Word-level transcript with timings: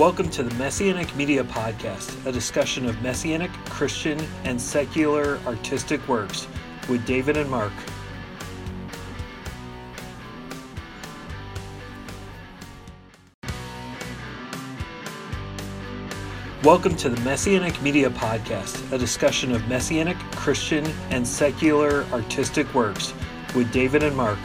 Welcome 0.00 0.30
to 0.30 0.42
the 0.42 0.54
Messianic 0.54 1.14
Media 1.14 1.44
Podcast, 1.44 2.24
a 2.24 2.32
discussion 2.32 2.86
of 2.86 3.02
Messianic, 3.02 3.50
Christian, 3.66 4.18
and 4.44 4.58
secular 4.58 5.38
artistic 5.46 6.08
works 6.08 6.48
with 6.88 7.04
David 7.04 7.36
and 7.36 7.50
Mark. 7.50 7.74
Welcome 16.64 16.96
to 16.96 17.10
the 17.10 17.20
Messianic 17.20 17.82
Media 17.82 18.08
Podcast, 18.08 18.90
a 18.92 18.96
discussion 18.96 19.52
of 19.52 19.68
Messianic, 19.68 20.16
Christian, 20.32 20.86
and 21.10 21.28
secular 21.28 22.04
artistic 22.10 22.74
works 22.74 23.12
with 23.54 23.70
David 23.70 24.02
and 24.02 24.16
Mark. 24.16 24.38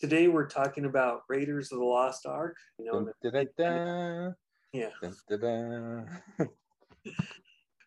Today 0.00 0.28
we're 0.28 0.46
talking 0.46 0.84
about 0.84 1.22
Raiders 1.28 1.72
of 1.72 1.80
the 1.80 1.84
Lost 1.84 2.24
Ark. 2.24 2.56
You 2.78 2.84
know, 2.84 3.10
dun, 3.20 3.48
dun, 3.58 4.34
yeah. 4.72 4.90
Dun, 5.28 6.08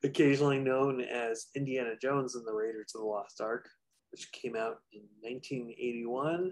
Occasionally 0.03 0.59
known 0.59 0.99
as 0.99 1.45
Indiana 1.55 1.93
Jones 2.01 2.35
and 2.35 2.45
the 2.45 2.53
Raiders 2.53 2.91
of 2.95 3.01
the 3.01 3.07
Lost 3.07 3.39
Ark, 3.39 3.69
which 4.11 4.29
came 4.33 4.57
out 4.57 4.79
in 4.91 5.03
1981. 5.21 6.51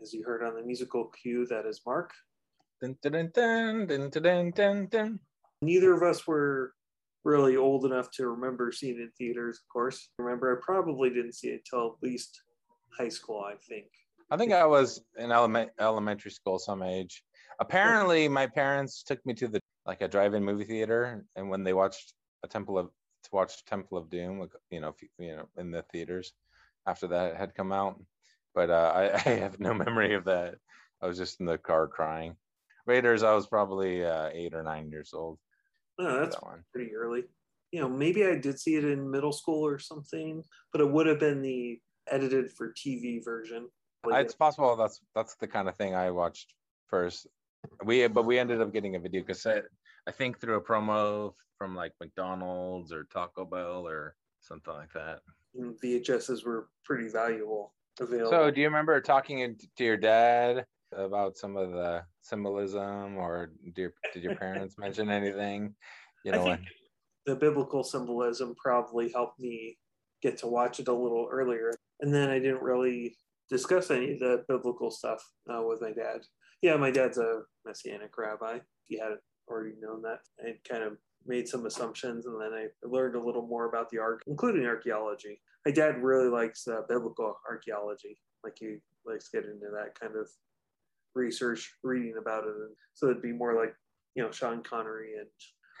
As 0.00 0.12
you 0.12 0.22
heard 0.22 0.44
on 0.44 0.54
the 0.54 0.62
musical 0.62 1.06
cue, 1.20 1.44
that 1.46 1.66
is 1.66 1.80
Mark. 1.84 2.12
Neither 5.60 5.92
of 5.92 6.04
us 6.04 6.24
were 6.24 6.72
really 7.24 7.56
old 7.56 7.84
enough 7.84 8.12
to 8.12 8.28
remember 8.28 8.70
seeing 8.70 9.00
it 9.00 9.02
in 9.02 9.10
theaters, 9.18 9.58
of 9.58 9.72
course. 9.72 10.10
Remember, 10.20 10.56
I 10.56 10.64
probably 10.64 11.10
didn't 11.10 11.34
see 11.34 11.48
it 11.48 11.62
until 11.66 11.96
at 11.96 12.08
least 12.08 12.42
high 12.96 13.08
school, 13.08 13.42
I 13.44 13.54
think. 13.68 13.86
I 14.30 14.36
think 14.36 14.52
I 14.52 14.66
was 14.66 15.02
in 15.16 15.30
element, 15.32 15.70
elementary 15.78 16.30
school 16.30 16.58
some 16.58 16.82
age. 16.82 17.22
Apparently, 17.60 18.28
my 18.28 18.46
parents 18.46 19.02
took 19.02 19.24
me 19.26 19.34
to 19.34 19.48
the 19.48 19.60
like 19.86 20.00
a 20.00 20.08
drive-in 20.08 20.44
movie 20.44 20.64
theater, 20.64 21.24
and 21.36 21.50
when 21.50 21.62
they 21.62 21.74
watched 21.74 22.14
a 22.42 22.48
Temple 22.48 22.78
of 22.78 22.86
to 23.24 23.30
watch 23.32 23.64
Temple 23.64 23.98
of 23.98 24.10
Doom, 24.10 24.48
you 24.70 24.80
know, 24.80 24.94
you 25.18 25.36
know, 25.36 25.48
in 25.56 25.70
the 25.70 25.82
theaters 25.92 26.32
after 26.86 27.06
that 27.08 27.36
had 27.36 27.54
come 27.54 27.72
out. 27.72 28.00
But 28.54 28.70
uh, 28.70 28.92
I, 28.94 29.14
I 29.30 29.34
have 29.36 29.60
no 29.60 29.74
memory 29.74 30.14
of 30.14 30.24
that. 30.24 30.56
I 31.02 31.06
was 31.06 31.18
just 31.18 31.40
in 31.40 31.46
the 31.46 31.58
car 31.58 31.86
crying. 31.88 32.36
Raiders, 32.86 33.22
I 33.22 33.34
was 33.34 33.46
probably 33.46 34.04
uh, 34.04 34.28
eight 34.32 34.54
or 34.54 34.62
nine 34.62 34.90
years 34.90 35.12
old. 35.14 35.38
No, 35.98 36.10
for 36.10 36.20
that's 36.20 36.36
that 36.36 36.44
one. 36.44 36.64
pretty 36.72 36.94
early. 36.94 37.24
You 37.72 37.80
know, 37.80 37.88
maybe 37.88 38.24
I 38.24 38.36
did 38.36 38.60
see 38.60 38.76
it 38.76 38.84
in 38.84 39.10
middle 39.10 39.32
school 39.32 39.66
or 39.66 39.78
something, 39.78 40.44
but 40.70 40.80
it 40.80 40.90
would 40.90 41.06
have 41.06 41.18
been 41.18 41.42
the 41.42 41.80
edited 42.08 42.52
for 42.52 42.72
TV 42.72 43.24
version. 43.24 43.68
It's 44.06 44.34
possible 44.34 44.76
that's 44.76 45.00
that's 45.14 45.36
the 45.36 45.46
kind 45.46 45.68
of 45.68 45.76
thing 45.76 45.94
I 45.94 46.10
watched 46.10 46.54
first. 46.88 47.26
We 47.84 48.06
but 48.06 48.24
we 48.24 48.38
ended 48.38 48.60
up 48.60 48.72
getting 48.72 48.96
a 48.96 48.98
video 48.98 49.22
cassette. 49.22 49.64
I 50.06 50.10
think 50.10 50.40
through 50.40 50.56
a 50.56 50.60
promo 50.60 51.34
from 51.58 51.74
like 51.74 51.92
McDonald's 52.00 52.92
or 52.92 53.04
Taco 53.04 53.44
Bell 53.44 53.86
or 53.86 54.16
something 54.40 54.74
like 54.74 54.92
that. 54.92 55.20
Mm, 55.58 55.62
and 55.62 55.80
VHSs 55.80 56.44
were 56.44 56.68
pretty 56.84 57.08
valuable. 57.08 57.72
Available. 58.00 58.30
So 58.30 58.50
do 58.50 58.60
you 58.60 58.66
remember 58.66 59.00
talking 59.00 59.56
to 59.76 59.84
your 59.84 59.96
dad 59.96 60.66
about 60.96 61.36
some 61.36 61.56
of 61.56 61.70
the 61.70 62.02
symbolism, 62.22 63.16
or 63.16 63.52
do 63.74 63.82
your, 63.82 63.94
did 64.12 64.24
your 64.24 64.34
parents 64.34 64.76
mention 64.78 65.10
anything? 65.10 65.74
You 66.24 66.32
know, 66.32 66.56
the 67.26 67.36
biblical 67.36 67.84
symbolism 67.84 68.54
probably 68.56 69.10
helped 69.12 69.38
me 69.38 69.78
get 70.22 70.38
to 70.38 70.46
watch 70.46 70.80
it 70.80 70.88
a 70.88 70.92
little 70.92 71.28
earlier. 71.30 71.72
And 72.00 72.12
then 72.12 72.30
I 72.30 72.38
didn't 72.38 72.62
really 72.62 73.16
discuss 73.50 73.90
any 73.90 74.12
of 74.12 74.18
the 74.20 74.44
biblical 74.48 74.90
stuff 74.90 75.22
uh, 75.50 75.62
with 75.62 75.80
my 75.80 75.92
dad. 75.92 76.20
Yeah, 76.62 76.76
my 76.76 76.90
dad's 76.90 77.18
a 77.18 77.42
messianic 77.66 78.16
rabbi. 78.16 78.58
He 78.84 78.98
hadn't 78.98 79.20
already 79.48 79.74
known 79.80 80.02
that, 80.02 80.20
I 80.40 80.54
kind 80.68 80.82
of 80.82 80.96
made 81.26 81.48
some 81.48 81.66
assumptions 81.66 82.26
and 82.26 82.40
then 82.40 82.52
I 82.52 82.66
learned 82.82 83.16
a 83.16 83.24
little 83.24 83.46
more 83.46 83.68
about 83.68 83.90
the 83.90 83.98
ark, 83.98 84.22
including 84.26 84.66
archaeology. 84.66 85.40
My 85.64 85.72
dad 85.72 86.02
really 86.02 86.28
likes 86.28 86.66
uh, 86.68 86.82
biblical 86.88 87.36
archaeology. 87.48 88.18
Like 88.42 88.56
he 88.58 88.76
likes 89.06 89.30
to 89.30 89.40
get 89.40 89.48
into 89.48 89.68
that 89.72 89.98
kind 89.98 90.16
of 90.16 90.28
research, 91.14 91.72
reading 91.82 92.16
about 92.20 92.44
it. 92.44 92.54
And 92.54 92.74
so 92.92 93.08
it'd 93.08 93.22
be 93.22 93.32
more 93.32 93.54
like, 93.54 93.74
you 94.14 94.22
know, 94.22 94.30
Sean 94.30 94.62
Connery 94.62 95.12
and 95.18 95.28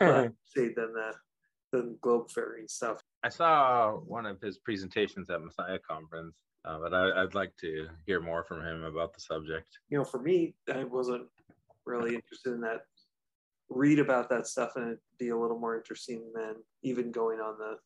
uh, 0.08 0.28
say 0.44 0.72
than 0.74 0.92
the 0.92 1.12
than 1.72 1.96
globe 2.00 2.30
ferry 2.30 2.64
stuff. 2.68 3.00
I 3.22 3.28
saw 3.28 3.92
one 3.92 4.26
of 4.26 4.40
his 4.40 4.58
presentations 4.58 5.28
at 5.28 5.42
Messiah 5.42 5.78
Conference, 5.88 6.36
uh, 6.64 6.78
but 6.78 6.94
I, 6.94 7.22
I'd 7.22 7.34
like 7.34 7.56
to 7.58 7.88
hear 8.06 8.20
more 8.20 8.44
from 8.44 8.64
him 8.64 8.84
about 8.84 9.14
the 9.14 9.20
subject. 9.20 9.68
You 9.90 9.98
know, 9.98 10.04
for 10.04 10.20
me, 10.20 10.54
I 10.72 10.84
wasn't 10.84 11.26
really 11.84 12.14
interested 12.14 12.52
in 12.52 12.60
that. 12.62 12.82
Read 13.70 13.98
about 13.98 14.28
that 14.28 14.46
stuff 14.46 14.72
and 14.76 14.86
it'd 14.86 14.98
be 15.18 15.30
a 15.30 15.36
little 15.36 15.58
more 15.58 15.76
interesting 15.76 16.30
than 16.34 16.56
even 16.82 17.10
going 17.10 17.40
on 17.40 17.56
the 17.58 17.76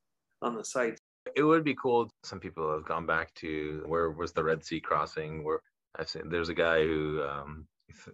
on 0.42 0.56
the 0.56 0.64
site. 0.64 0.98
It 1.36 1.42
would 1.42 1.64
be 1.64 1.74
cool. 1.74 2.10
Some 2.24 2.40
people 2.40 2.72
have 2.72 2.84
gone 2.84 3.06
back 3.06 3.32
to 3.36 3.84
where 3.86 4.10
was 4.10 4.32
the 4.32 4.42
Red 4.42 4.64
Sea 4.64 4.80
crossing? 4.80 5.44
Where 5.44 5.60
I've 5.98 6.08
seen 6.08 6.28
there's 6.28 6.48
a 6.48 6.54
guy 6.54 6.82
who 6.82 7.22
um, 7.22 7.66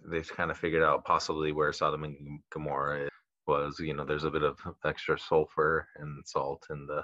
they've 0.05 0.29
kind 0.29 0.51
of 0.51 0.59
figured 0.59 0.83
out 0.83 1.05
possibly 1.05 1.53
where 1.53 1.73
Sodom 1.73 2.05
and 2.05 2.41
Gomorrah 2.53 3.09
was. 3.47 3.79
You 3.79 3.95
know, 3.95 4.05
there's 4.05 4.25
a 4.25 4.31
bit 4.31 4.43
of 4.43 4.59
extra 4.85 5.19
sulfur 5.19 5.89
and 5.97 6.23
salt 6.27 6.67
in 6.71 6.87
the 6.87 7.03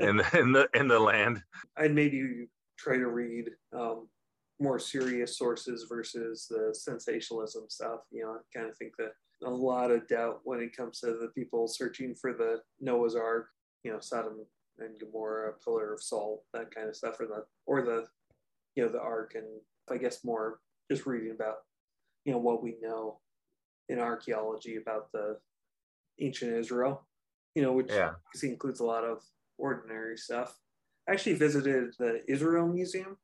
in 0.00 0.16
the 0.16 0.38
in 0.38 0.52
the 0.52 0.68
in 0.74 0.88
the 0.88 0.98
land. 0.98 1.42
I'd 1.76 1.94
maybe 1.94 2.48
try 2.78 2.96
to 2.96 3.08
read 3.08 3.50
um, 3.72 4.08
more 4.60 4.78
serious 4.78 5.38
sources 5.38 5.86
versus 5.88 6.46
the 6.48 6.74
sensationalism 6.74 7.64
stuff. 7.68 8.00
You 8.10 8.24
know, 8.24 8.32
I 8.32 8.58
kind 8.58 8.68
of 8.68 8.76
think 8.76 8.92
that 8.98 9.12
a 9.44 9.50
lot 9.50 9.90
of 9.90 10.08
doubt 10.08 10.40
when 10.44 10.60
it 10.60 10.76
comes 10.76 11.00
to 11.00 11.06
the 11.06 11.30
people 11.34 11.68
searching 11.68 12.14
for 12.14 12.32
the 12.32 12.60
Noah's 12.80 13.14
Ark, 13.14 13.48
you 13.84 13.92
know, 13.92 14.00
Sodom 14.00 14.44
and 14.78 14.98
Gomorrah, 15.00 15.52
pillar 15.64 15.92
of 15.94 16.02
salt, 16.02 16.42
that 16.52 16.74
kind 16.74 16.88
of 16.88 16.96
stuff, 16.96 17.20
or 17.20 17.26
the 17.26 17.44
or 17.66 17.82
the 17.82 18.06
you 18.74 18.84
know 18.84 18.90
the 18.90 19.00
Ark, 19.00 19.32
and 19.34 19.46
I 19.90 19.96
guess 19.96 20.24
more 20.24 20.60
just 20.90 21.06
reading 21.06 21.32
about 21.32 21.56
you 22.24 22.32
know 22.32 22.38
what 22.38 22.62
we 22.62 22.76
know 22.80 23.20
in 23.88 23.98
archaeology 23.98 24.76
about 24.76 25.10
the 25.12 25.38
ancient 26.20 26.52
Israel, 26.52 27.06
you 27.58 27.64
know, 27.64 27.72
which 27.72 27.90
Yeah. 27.90 28.14
includes 28.44 28.78
a 28.78 28.84
lot 28.84 29.02
of 29.02 29.20
ordinary 29.58 30.16
stuff. 30.16 30.56
I 31.08 31.12
actually 31.12 31.34
visited 31.34 31.92
the 31.98 32.22
Israel 32.30 32.68
Museum 32.68 33.18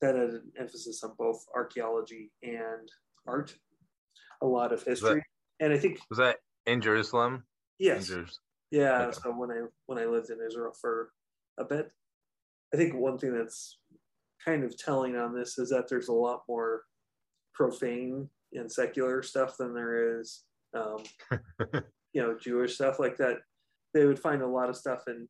that 0.00 0.14
had 0.14 0.30
an 0.34 0.52
emphasis 0.56 1.02
on 1.02 1.14
both 1.18 1.44
archaeology 1.52 2.30
and 2.44 2.88
art, 3.26 3.58
a 4.40 4.46
lot 4.46 4.72
of 4.72 4.84
history. 4.84 5.24
And 5.58 5.72
I 5.72 5.78
think 5.78 5.98
Was 6.10 6.18
that 6.18 6.38
in 6.66 6.80
Jerusalem? 6.80 7.44
yes, 7.80 8.08
In 8.08 8.24
Jerus- 8.24 8.38
yeah. 8.70 9.06
Okay. 9.06 9.18
So 9.20 9.32
when 9.32 9.50
I 9.50 9.60
when 9.86 9.98
I 9.98 10.04
lived 10.04 10.30
in 10.30 10.38
Israel 10.40 10.72
for 10.80 11.10
a 11.58 11.64
bit, 11.64 11.90
I 12.72 12.76
think 12.76 12.94
one 12.94 13.18
thing 13.18 13.32
that's 13.34 13.80
kind 14.44 14.62
of 14.62 14.76
telling 14.76 15.16
on 15.16 15.34
this 15.34 15.58
is 15.58 15.70
that 15.70 15.88
there's 15.88 16.06
a 16.08 16.12
lot 16.26 16.44
more 16.46 16.84
profane 17.52 18.30
and 18.52 18.70
secular 18.70 19.22
stuff 19.24 19.56
than 19.56 19.74
there 19.74 20.20
is, 20.20 20.44
um, 20.74 21.02
you 22.12 22.22
know, 22.22 22.38
Jewish 22.38 22.74
stuff 22.76 23.00
like 23.00 23.16
that. 23.16 23.38
They 23.96 24.04
would 24.04 24.18
find 24.18 24.42
a 24.42 24.46
lot 24.46 24.68
of 24.68 24.76
stuff 24.76 25.04
in 25.08 25.26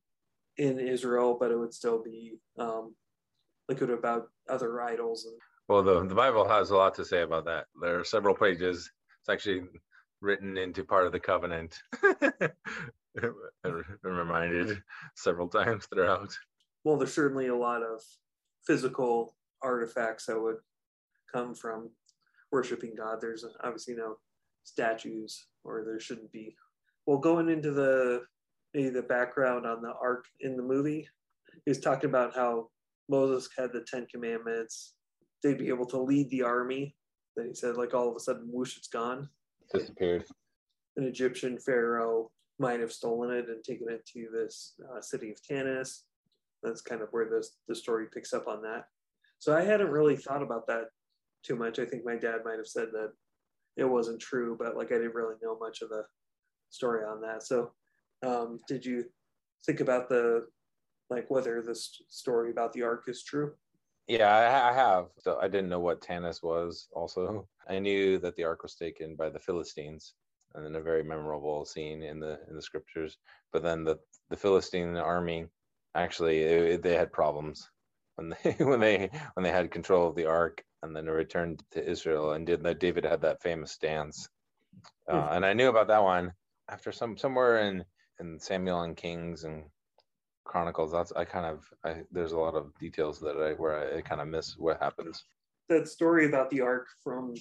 in 0.56 0.80
Israel, 0.80 1.36
but 1.38 1.52
it 1.52 1.56
would 1.56 1.72
still 1.72 2.02
be 2.02 2.40
um, 2.58 2.96
like 3.68 3.80
about 3.80 4.26
other 4.48 4.80
idols 4.80 5.24
and 5.24 5.36
Well, 5.68 5.84
the, 5.84 6.04
the 6.04 6.16
Bible 6.16 6.48
has 6.48 6.70
a 6.70 6.76
lot 6.76 6.92
to 6.96 7.04
say 7.04 7.22
about 7.22 7.44
that. 7.44 7.66
There 7.80 8.00
are 8.00 8.04
several 8.04 8.34
pages. 8.34 8.90
It's 9.20 9.28
actually 9.28 9.62
written 10.20 10.56
into 10.58 10.82
part 10.82 11.06
of 11.06 11.12
the 11.12 11.20
covenant. 11.20 11.78
I'm 12.02 13.84
reminded 14.02 14.82
several 15.14 15.46
times 15.48 15.86
throughout. 15.86 16.36
well, 16.82 16.96
there's 16.96 17.14
certainly 17.14 17.46
a 17.46 17.56
lot 17.68 17.82
of 17.84 18.02
physical 18.66 19.36
artifacts 19.62 20.26
that 20.26 20.42
would 20.42 20.58
come 21.32 21.54
from 21.54 21.90
worshiping 22.50 22.94
God. 22.96 23.18
There's 23.20 23.44
obviously 23.62 23.94
no 23.94 24.16
statues, 24.64 25.46
or 25.62 25.84
there 25.84 26.00
shouldn't 26.00 26.32
be. 26.32 26.56
Well, 27.06 27.18
going 27.18 27.48
into 27.48 27.70
the 27.70 28.24
the 28.84 29.02
background 29.02 29.66
on 29.66 29.80
the 29.82 29.92
ark 30.00 30.26
in 30.40 30.56
the 30.56 30.62
movie, 30.62 31.08
he 31.64 31.70
was 31.70 31.80
talking 31.80 32.10
about 32.10 32.34
how 32.34 32.68
Moses 33.08 33.48
had 33.56 33.72
the 33.72 33.84
Ten 33.86 34.06
Commandments. 34.06 34.94
They'd 35.42 35.58
be 35.58 35.68
able 35.68 35.86
to 35.86 35.98
lead 35.98 36.30
the 36.30 36.42
army. 36.42 36.96
Then 37.36 37.48
he 37.48 37.54
said, 37.54 37.76
like 37.76 37.94
all 37.94 38.08
of 38.08 38.16
a 38.16 38.20
sudden, 38.20 38.48
whoosh, 38.50 38.76
it's 38.76 38.88
gone. 38.88 39.28
Disappeared. 39.72 40.24
An 40.96 41.04
Egyptian 41.04 41.58
pharaoh 41.58 42.30
might 42.58 42.80
have 42.80 42.92
stolen 42.92 43.30
it 43.30 43.48
and 43.48 43.62
taken 43.62 43.88
it 43.90 44.06
to 44.06 44.28
this 44.32 44.74
uh, 44.90 45.00
city 45.00 45.30
of 45.30 45.38
Tanis. 45.42 46.02
That's 46.62 46.80
kind 46.80 47.02
of 47.02 47.08
where 47.10 47.28
this 47.28 47.56
the 47.68 47.74
story 47.74 48.06
picks 48.12 48.32
up 48.32 48.48
on 48.48 48.62
that. 48.62 48.84
So 49.38 49.54
I 49.54 49.62
hadn't 49.62 49.90
really 49.90 50.16
thought 50.16 50.42
about 50.42 50.66
that 50.68 50.86
too 51.44 51.56
much. 51.56 51.78
I 51.78 51.84
think 51.84 52.04
my 52.04 52.16
dad 52.16 52.38
might 52.44 52.56
have 52.56 52.66
said 52.66 52.88
that 52.92 53.12
it 53.76 53.84
wasn't 53.84 54.20
true, 54.20 54.56
but 54.58 54.76
like 54.76 54.90
I 54.90 54.96
didn't 54.96 55.14
really 55.14 55.34
know 55.42 55.58
much 55.58 55.82
of 55.82 55.90
the 55.90 56.04
story 56.70 57.04
on 57.04 57.20
that. 57.20 57.42
So 57.42 57.72
um, 58.24 58.60
did 58.68 58.84
you 58.84 59.04
think 59.64 59.80
about 59.80 60.08
the 60.08 60.46
like 61.10 61.30
whether 61.30 61.62
this 61.62 62.02
story 62.08 62.50
about 62.50 62.72
the 62.72 62.82
ark 62.82 63.04
is 63.08 63.22
true? 63.22 63.52
Yeah, 64.08 64.28
I, 64.28 64.70
I 64.70 64.72
have. 64.72 65.06
So 65.18 65.38
I 65.40 65.48
didn't 65.48 65.68
know 65.68 65.80
what 65.80 66.00
Tanis 66.00 66.42
was. 66.42 66.88
Also, 66.92 67.48
I 67.68 67.78
knew 67.78 68.18
that 68.18 68.36
the 68.36 68.44
ark 68.44 68.62
was 68.62 68.74
taken 68.74 69.16
by 69.16 69.28
the 69.30 69.40
Philistines, 69.40 70.14
and 70.54 70.64
then 70.64 70.76
a 70.76 70.80
very 70.80 71.02
memorable 71.02 71.64
scene 71.64 72.02
in 72.02 72.20
the 72.20 72.38
in 72.48 72.54
the 72.54 72.62
scriptures. 72.62 73.18
But 73.52 73.62
then 73.62 73.84
the 73.84 73.98
the 74.30 74.36
Philistine 74.36 74.96
army 74.96 75.46
actually 75.94 76.40
it, 76.40 76.82
they 76.82 76.94
had 76.94 77.12
problems 77.12 77.68
when 78.16 78.34
they 78.42 78.52
when 78.64 78.80
they 78.80 79.10
when 79.34 79.44
they 79.44 79.52
had 79.52 79.70
control 79.70 80.08
of 80.08 80.16
the 80.16 80.26
ark, 80.26 80.62
and 80.82 80.94
then 80.94 81.06
returned 81.06 81.62
to 81.72 81.88
Israel. 81.88 82.32
And 82.32 82.46
did 82.46 82.62
that 82.62 82.80
David 82.80 83.04
had 83.04 83.22
that 83.22 83.42
famous 83.42 83.76
dance, 83.78 84.28
uh, 85.10 85.28
and 85.32 85.44
I 85.44 85.52
knew 85.52 85.68
about 85.68 85.88
that 85.88 86.02
one 86.02 86.32
after 86.68 86.92
some 86.92 87.16
somewhere 87.16 87.58
in 87.58 87.84
in 88.20 88.38
Samuel 88.38 88.82
and 88.82 88.96
Kings 88.96 89.44
and 89.44 89.64
Chronicles. 90.44 90.92
That's 90.92 91.12
I 91.12 91.24
kind 91.24 91.46
of 91.46 91.64
I, 91.84 92.02
there's 92.10 92.32
a 92.32 92.38
lot 92.38 92.54
of 92.54 92.76
details 92.78 93.20
that 93.20 93.36
I 93.36 93.52
where 93.60 93.94
I, 93.94 93.98
I 93.98 94.00
kind 94.00 94.20
of 94.20 94.28
miss 94.28 94.56
what 94.58 94.80
happens. 94.80 95.24
That 95.68 95.88
story 95.88 96.26
about 96.26 96.50
the 96.50 96.60
ark 96.60 96.86
from 97.02 97.34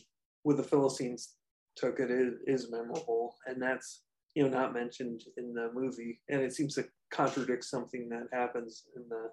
where 0.44 0.56
the 0.56 0.64
Philistines 0.64 1.36
took 1.76 2.00
it 2.00 2.10
is, 2.10 2.34
is 2.48 2.72
memorable, 2.72 3.36
and 3.46 3.62
that's 3.62 4.02
you 4.34 4.44
know 4.44 4.50
not 4.50 4.74
mentioned 4.74 5.24
in 5.38 5.54
the 5.54 5.70
movie, 5.74 6.22
and 6.30 6.42
it 6.42 6.54
seems 6.54 6.76
to 6.76 6.86
contradict 7.12 7.64
something 7.64 8.10
that 8.10 8.28
happens 8.34 8.86
in 8.96 9.04
the 9.10 9.30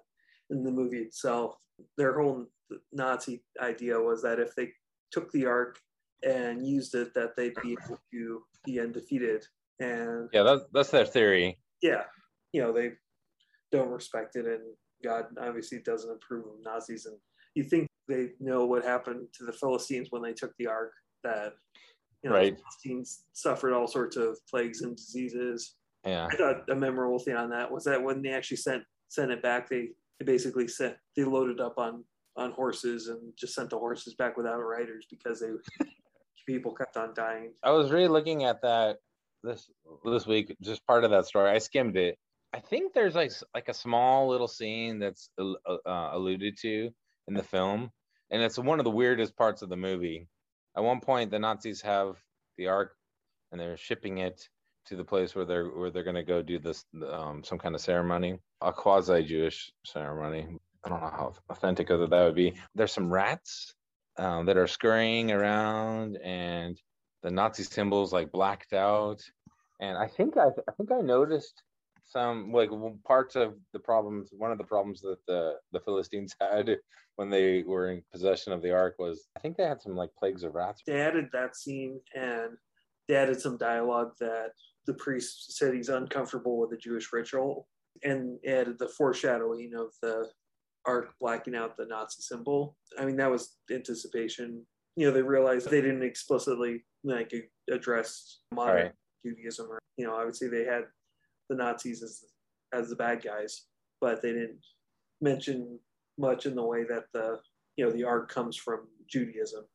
in 0.49 0.63
the 0.63 0.71
movie 0.71 0.99
itself. 0.99 1.55
Their 1.97 2.19
whole 2.19 2.45
Nazi 2.91 3.43
idea 3.61 3.99
was 3.99 4.21
that 4.21 4.39
if 4.39 4.55
they 4.55 4.71
took 5.11 5.31
the 5.31 5.45
ark 5.45 5.79
and 6.23 6.65
used 6.65 6.95
it, 6.95 7.13
that 7.13 7.35
they'd 7.35 7.55
be 7.61 7.73
able 7.73 7.99
to 8.11 8.43
be 8.65 8.79
undefeated. 8.79 9.45
And 9.83 10.29
yeah, 10.31 10.43
that's 10.43 10.63
that's 10.73 10.89
their 10.89 11.05
theory. 11.05 11.59
Yeah, 11.81 12.03
you 12.53 12.61
know 12.61 12.71
they 12.71 12.91
don't 13.71 13.89
respect 13.89 14.35
it, 14.35 14.45
and 14.45 14.61
God 15.03 15.25
obviously 15.41 15.79
doesn't 15.79 16.09
approve 16.09 16.45
of 16.45 16.63
Nazis. 16.63 17.05
And 17.05 17.17
you 17.55 17.63
think 17.63 17.87
they 18.07 18.29
know 18.39 18.65
what 18.65 18.85
happened 18.85 19.27
to 19.33 19.45
the 19.45 19.53
Philistines 19.53 20.07
when 20.11 20.21
they 20.21 20.33
took 20.33 20.53
the 20.57 20.67
ark? 20.67 20.91
That 21.23 21.53
you 22.23 22.29
know, 22.29 22.37
right. 22.37 22.55
the 22.55 22.61
Philistines 22.61 23.23
suffered 23.33 23.73
all 23.73 23.87
sorts 23.87 24.15
of 24.15 24.37
plagues 24.49 24.81
and 24.81 24.95
diseases. 24.95 25.75
Yeah, 26.05 26.27
I 26.31 26.35
thought 26.35 26.69
a 26.69 26.75
memorable 26.75 27.19
thing 27.19 27.35
on 27.35 27.49
that 27.49 27.69
was 27.69 27.83
that 27.85 28.01
when 28.01 28.21
they 28.21 28.29
actually 28.29 28.57
sent 28.57 28.83
sent 29.09 29.31
it 29.31 29.43
back, 29.43 29.69
they, 29.69 29.89
they 30.19 30.25
basically 30.25 30.67
sent 30.67 30.95
they 31.17 31.23
loaded 31.23 31.59
up 31.59 31.77
on 31.77 32.03
on 32.37 32.51
horses 32.51 33.09
and 33.09 33.19
just 33.37 33.53
sent 33.53 33.69
the 33.69 33.77
horses 33.77 34.15
back 34.15 34.37
without 34.37 34.59
riders 34.59 35.05
because 35.09 35.41
they 35.41 35.49
people 36.47 36.73
kept 36.73 36.97
on 36.97 37.13
dying. 37.13 37.53
I 37.63 37.71
was 37.71 37.91
really 37.91 38.07
looking 38.07 38.43
at 38.45 38.61
that 38.61 38.97
this 39.43 39.69
this 40.05 40.25
week, 40.25 40.55
just 40.61 40.85
part 40.85 41.03
of 41.03 41.11
that 41.11 41.25
story. 41.25 41.51
I 41.51 41.59
skimmed 41.59 41.97
it. 41.97 42.17
I 42.53 42.59
think 42.59 42.93
there's 42.93 43.15
like 43.15 43.31
like 43.53 43.69
a 43.69 43.73
small 43.73 44.29
little 44.29 44.47
scene 44.47 44.99
that's 44.99 45.29
uh, 45.39 45.53
uh, 45.85 46.09
alluded 46.13 46.57
to 46.61 46.89
in 47.27 47.33
the 47.33 47.43
film, 47.43 47.91
and 48.31 48.41
it's 48.41 48.57
one 48.57 48.79
of 48.79 48.85
the 48.85 48.91
weirdest 48.91 49.35
parts 49.35 49.61
of 49.61 49.69
the 49.69 49.77
movie. 49.77 50.27
At 50.75 50.83
one 50.83 51.01
point, 51.01 51.31
the 51.31 51.39
Nazis 51.39 51.81
have 51.81 52.15
the 52.57 52.67
ark, 52.67 52.95
and 53.51 53.59
they're 53.59 53.77
shipping 53.77 54.19
it 54.19 54.47
to 54.87 54.95
the 54.95 55.03
place 55.03 55.35
where 55.35 55.45
they're 55.45 55.69
where 55.69 55.91
they're 55.91 56.03
going 56.03 56.15
to 56.15 56.23
go 56.23 56.41
do 56.41 56.59
this 56.59 56.85
um, 57.09 57.43
some 57.43 57.57
kind 57.57 57.75
of 57.75 57.81
ceremony, 57.81 58.39
a 58.61 58.71
quasi 58.71 59.23
Jewish 59.23 59.71
ceremony. 59.85 60.57
I 60.85 60.89
don't 60.89 61.01
know 61.01 61.07
how 61.07 61.33
authentic 61.49 61.87
that 61.87 61.99
would 61.99 62.35
be. 62.35 62.55
There's 62.75 62.91
some 62.91 63.11
rats 63.11 63.73
um, 64.17 64.45
that 64.47 64.57
are 64.57 64.67
scurrying 64.67 65.31
around, 65.31 66.17
and 66.17 66.77
the 67.23 67.31
Nazi 67.31 67.63
symbols 67.63 68.13
like 68.13 68.31
blacked 68.31 68.73
out. 68.73 69.21
And 69.79 69.97
I 69.97 70.07
think 70.07 70.37
I, 70.37 70.47
I 70.47 70.71
think 70.77 70.91
I 70.91 70.99
noticed 71.01 71.63
some 72.05 72.51
like 72.51 72.69
parts 73.05 73.35
of 73.35 73.55
the 73.71 73.79
problems. 73.79 74.29
One 74.31 74.51
of 74.51 74.57
the 74.57 74.63
problems 74.63 75.01
that 75.01 75.17
the 75.27 75.55
the 75.71 75.79
Philistines 75.79 76.35
had 76.41 76.77
when 77.15 77.29
they 77.29 77.63
were 77.63 77.91
in 77.91 78.03
possession 78.11 78.53
of 78.53 78.61
the 78.61 78.71
ark 78.71 78.95
was 78.99 79.27
I 79.35 79.39
think 79.39 79.57
they 79.57 79.63
had 79.63 79.81
some 79.81 79.95
like 79.95 80.11
plagues 80.17 80.43
of 80.43 80.55
rats. 80.55 80.81
They 80.85 81.01
added 81.01 81.29
that 81.33 81.55
scene 81.55 81.99
and 82.15 82.57
they 83.07 83.15
added 83.15 83.39
some 83.41 83.57
dialogue 83.57 84.11
that 84.19 84.51
the 84.85 84.93
priest 84.93 85.57
said 85.57 85.73
he's 85.73 85.89
uncomfortable 85.89 86.57
with 86.59 86.69
the 86.69 86.77
Jewish 86.77 87.11
ritual 87.13 87.67
and 88.03 88.39
added 88.45 88.79
the 88.79 88.89
foreshadowing 88.89 89.73
of 89.75 89.93
the 90.01 90.27
ark 90.85 91.13
blacking 91.21 91.55
out 91.55 91.77
the 91.77 91.85
Nazi 91.85 92.21
symbol. 92.21 92.75
I 92.99 93.05
mean, 93.05 93.15
that 93.17 93.31
was 93.31 93.55
anticipation. 93.71 94.65
You 94.95 95.07
know, 95.07 95.13
they 95.13 95.21
realized 95.21 95.69
they 95.69 95.81
didn't 95.81 96.03
explicitly 96.03 96.85
like 97.03 97.33
address 97.69 98.39
modern 98.51 98.75
right. 98.75 98.91
Judaism, 99.25 99.67
or 99.69 99.79
you 99.97 100.05
know, 100.05 100.15
obviously 100.15 100.47
they 100.47 100.65
had 100.65 100.83
the 101.49 101.55
Nazis 101.55 102.03
as 102.03 102.23
as 102.73 102.89
the 102.89 102.95
bad 102.95 103.23
guys, 103.23 103.65
but 104.01 104.21
they 104.21 104.33
didn't 104.33 104.59
mention 105.21 105.79
much 106.17 106.45
in 106.45 106.55
the 106.55 106.63
way 106.63 106.83
that 106.83 107.05
the 107.13 107.39
you 107.75 107.85
know 107.85 107.91
the 107.91 108.03
ark 108.03 108.29
comes 108.29 108.55
from 108.55 108.87
Judaism. 109.07 109.65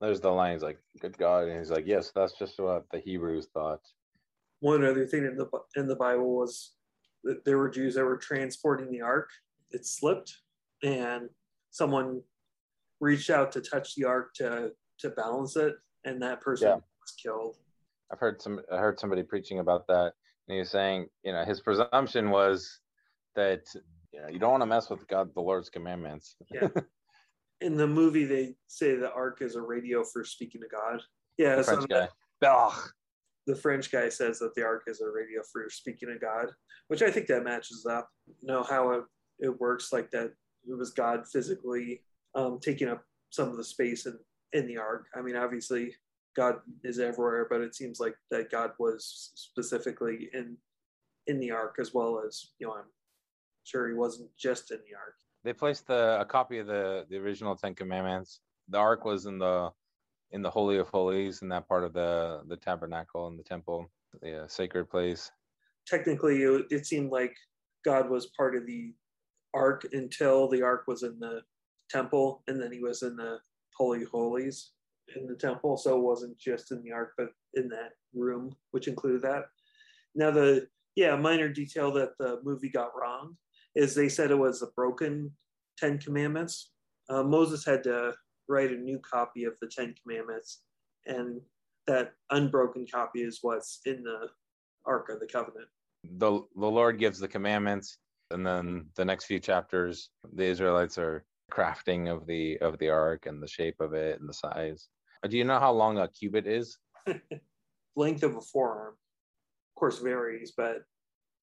There's 0.00 0.20
the 0.20 0.30
line. 0.30 0.52
He's 0.52 0.62
like, 0.62 0.78
"Good 1.00 1.16
God," 1.16 1.48
and 1.48 1.58
he's 1.58 1.70
like, 1.70 1.86
"Yes, 1.86 2.12
that's 2.14 2.38
just 2.38 2.58
what 2.58 2.84
the 2.92 2.98
Hebrews 2.98 3.48
thought." 3.52 3.80
One 4.60 4.84
other 4.84 5.06
thing 5.06 5.24
in 5.24 5.36
the 5.36 5.48
in 5.76 5.86
the 5.86 5.96
Bible 5.96 6.36
was 6.36 6.72
that 7.24 7.44
there 7.44 7.58
were 7.58 7.68
Jews 7.68 7.94
that 7.94 8.04
were 8.04 8.16
transporting 8.16 8.90
the 8.90 9.02
ark. 9.02 9.30
It 9.70 9.86
slipped, 9.86 10.36
and 10.82 11.28
someone 11.70 12.22
reached 13.00 13.30
out 13.30 13.52
to 13.52 13.60
touch 13.60 13.94
the 13.94 14.04
ark 14.04 14.30
to 14.36 14.72
to 15.00 15.10
balance 15.10 15.56
it, 15.56 15.74
and 16.04 16.20
that 16.22 16.40
person 16.40 16.68
yeah. 16.68 16.74
was 16.74 17.14
killed. 17.22 17.56
I've 18.12 18.18
heard 18.18 18.40
some. 18.40 18.60
I 18.72 18.78
heard 18.78 18.98
somebody 18.98 19.22
preaching 19.22 19.58
about 19.58 19.86
that, 19.88 20.12
and 20.48 20.54
he 20.54 20.58
was 20.58 20.70
saying, 20.70 21.08
you 21.22 21.32
know, 21.32 21.44
his 21.44 21.60
presumption 21.60 22.30
was 22.30 22.80
that 23.34 23.62
you 24.12 24.22
know 24.22 24.28
you 24.28 24.38
don't 24.38 24.52
want 24.52 24.62
to 24.62 24.66
mess 24.66 24.90
with 24.90 25.06
God, 25.08 25.34
the 25.34 25.40
Lord's 25.40 25.70
commandments. 25.70 26.36
yeah. 26.52 26.68
In 27.62 27.74
the 27.74 27.86
movie, 27.86 28.26
they 28.26 28.54
say 28.66 28.96
the 28.96 29.10
ark 29.12 29.38
is 29.40 29.56
a 29.56 29.62
radio 29.62 30.04
for 30.04 30.24
speaking 30.24 30.60
to 30.60 30.68
God. 30.68 31.00
Yeah, 31.38 31.56
the 31.56 31.62
French 31.62 31.80
so 31.82 31.86
guy. 31.86 32.08
That, 32.42 32.72
the 33.46 33.56
French 33.56 33.90
guy 33.90 34.10
says 34.10 34.40
that 34.40 34.54
the 34.54 34.62
ark 34.62 34.82
is 34.88 35.00
a 35.00 35.08
radio 35.08 35.40
for 35.50 35.70
speaking 35.70 36.10
to 36.10 36.18
God, 36.18 36.50
which 36.88 37.00
I 37.00 37.10
think 37.10 37.28
that 37.28 37.44
matches 37.44 37.86
up. 37.88 38.10
You 38.26 38.48
know 38.48 38.62
how 38.62 38.90
it, 38.90 39.04
it 39.38 39.60
works, 39.60 39.90
like 39.90 40.10
that 40.10 40.32
it 40.68 40.76
was 40.76 40.90
God 40.90 41.26
physically 41.32 42.02
um, 42.36 42.60
taking 42.60 42.88
up 42.88 43.02
some 43.30 43.48
of 43.48 43.56
the 43.56 43.64
space 43.64 44.06
in, 44.06 44.16
in 44.52 44.68
the 44.68 44.76
ark. 44.76 45.06
I 45.16 45.22
mean, 45.22 45.34
obviously, 45.34 45.94
God 46.36 46.56
is 46.84 47.00
everywhere, 47.00 47.46
but 47.50 47.62
it 47.62 47.74
seems 47.74 47.98
like 47.98 48.14
that 48.30 48.50
God 48.50 48.70
was 48.78 49.32
specifically 49.34 50.28
in 50.32 50.56
in 51.26 51.40
the 51.40 51.50
ark 51.50 51.76
as 51.80 51.92
well 51.92 52.22
as 52.24 52.50
you 52.58 52.68
know. 52.68 52.74
I'm 52.74 52.84
sure 53.64 53.88
he 53.88 53.94
wasn't 53.94 54.30
just 54.38 54.70
in 54.70 54.78
the 54.78 54.94
ark. 54.96 55.14
They 55.42 55.52
placed 55.52 55.86
the, 55.88 56.20
a 56.20 56.24
copy 56.24 56.58
of 56.58 56.66
the 56.66 57.06
the 57.08 57.16
original 57.16 57.56
Ten 57.56 57.74
Commandments. 57.74 58.40
The 58.68 58.78
ark 58.78 59.04
was 59.04 59.26
in 59.26 59.38
the 59.38 59.70
in 60.32 60.42
the 60.42 60.50
holy 60.50 60.76
of 60.76 60.88
holies 60.88 61.42
in 61.42 61.48
that 61.48 61.66
part 61.66 61.84
of 61.84 61.94
the 61.94 62.42
the 62.48 62.56
tabernacle 62.56 63.28
and 63.28 63.38
the 63.38 63.44
temple, 63.44 63.90
the 64.20 64.44
uh, 64.44 64.48
sacred 64.48 64.90
place. 64.90 65.30
Technically, 65.86 66.42
it, 66.42 66.66
it 66.70 66.86
seemed 66.86 67.10
like 67.10 67.34
God 67.84 68.10
was 68.10 68.26
part 68.36 68.56
of 68.56 68.66
the 68.66 68.92
ark 69.54 69.86
until 69.92 70.48
the 70.48 70.62
ark 70.62 70.84
was 70.86 71.02
in 71.02 71.18
the 71.18 71.42
temple, 71.90 72.42
and 72.48 72.60
then 72.60 72.72
he 72.72 72.80
was 72.80 73.02
in 73.02 73.16
the 73.16 73.38
holy 73.76 74.04
holies 74.04 74.70
in 75.14 75.26
the 75.26 75.36
temple. 75.36 75.76
So 75.76 75.96
it 75.96 76.02
wasn't 76.02 76.38
just 76.38 76.72
in 76.72 76.82
the 76.82 76.92
ark, 76.92 77.12
but 77.16 77.28
in 77.54 77.68
that 77.68 77.92
room, 78.14 78.54
which 78.70 78.88
included 78.88 79.22
that. 79.22 79.44
Now 80.14 80.30
the 80.30 80.68
yeah 80.94 81.14
minor 81.16 81.48
detail 81.48 81.92
that 81.92 82.16
the 82.18 82.40
movie 82.42 82.70
got 82.70 82.96
wrong 82.98 83.36
is 83.74 83.94
they 83.94 84.08
said 84.08 84.30
it 84.30 84.38
was 84.38 84.62
a 84.62 84.68
broken 84.68 85.30
Ten 85.76 85.98
Commandments. 85.98 86.72
Uh, 87.10 87.22
Moses 87.22 87.64
had 87.64 87.84
to 87.84 88.14
write 88.48 88.70
a 88.70 88.76
new 88.76 88.98
copy 88.98 89.44
of 89.44 89.54
the 89.60 89.68
Ten 89.68 89.94
Commandments, 90.02 90.62
and 91.06 91.40
that 91.86 92.14
unbroken 92.30 92.86
copy 92.90 93.22
is 93.22 93.40
what's 93.42 93.80
in 93.84 94.02
the 94.02 94.28
Ark 94.86 95.08
of 95.10 95.20
the 95.20 95.26
Covenant. 95.26 95.68
The 96.18 96.40
the 96.56 96.70
Lord 96.70 96.98
gives 96.98 97.18
the 97.18 97.28
commandments, 97.28 97.98
and 98.30 98.46
then 98.46 98.86
the 98.96 99.04
next 99.04 99.26
few 99.26 99.38
chapters, 99.38 100.10
the 100.32 100.44
Israelites 100.44 100.98
are 100.98 101.24
crafting 101.50 102.12
of 102.12 102.26
the 102.26 102.58
of 102.58 102.78
the 102.78 102.88
ark 102.88 103.26
and 103.26 103.42
the 103.42 103.48
shape 103.48 103.80
of 103.80 103.94
it 103.94 104.20
and 104.20 104.28
the 104.28 104.34
size. 104.34 104.88
Uh, 105.24 105.28
do 105.28 105.36
you 105.36 105.44
know 105.44 105.60
how 105.60 105.72
long 105.72 105.98
a 105.98 106.08
cubit 106.08 106.46
is? 106.46 106.78
Length 107.96 108.22
of 108.24 108.36
a 108.36 108.40
forearm, 108.40 108.94
of 108.94 109.78
course, 109.78 109.98
varies, 109.98 110.52
but 110.56 110.82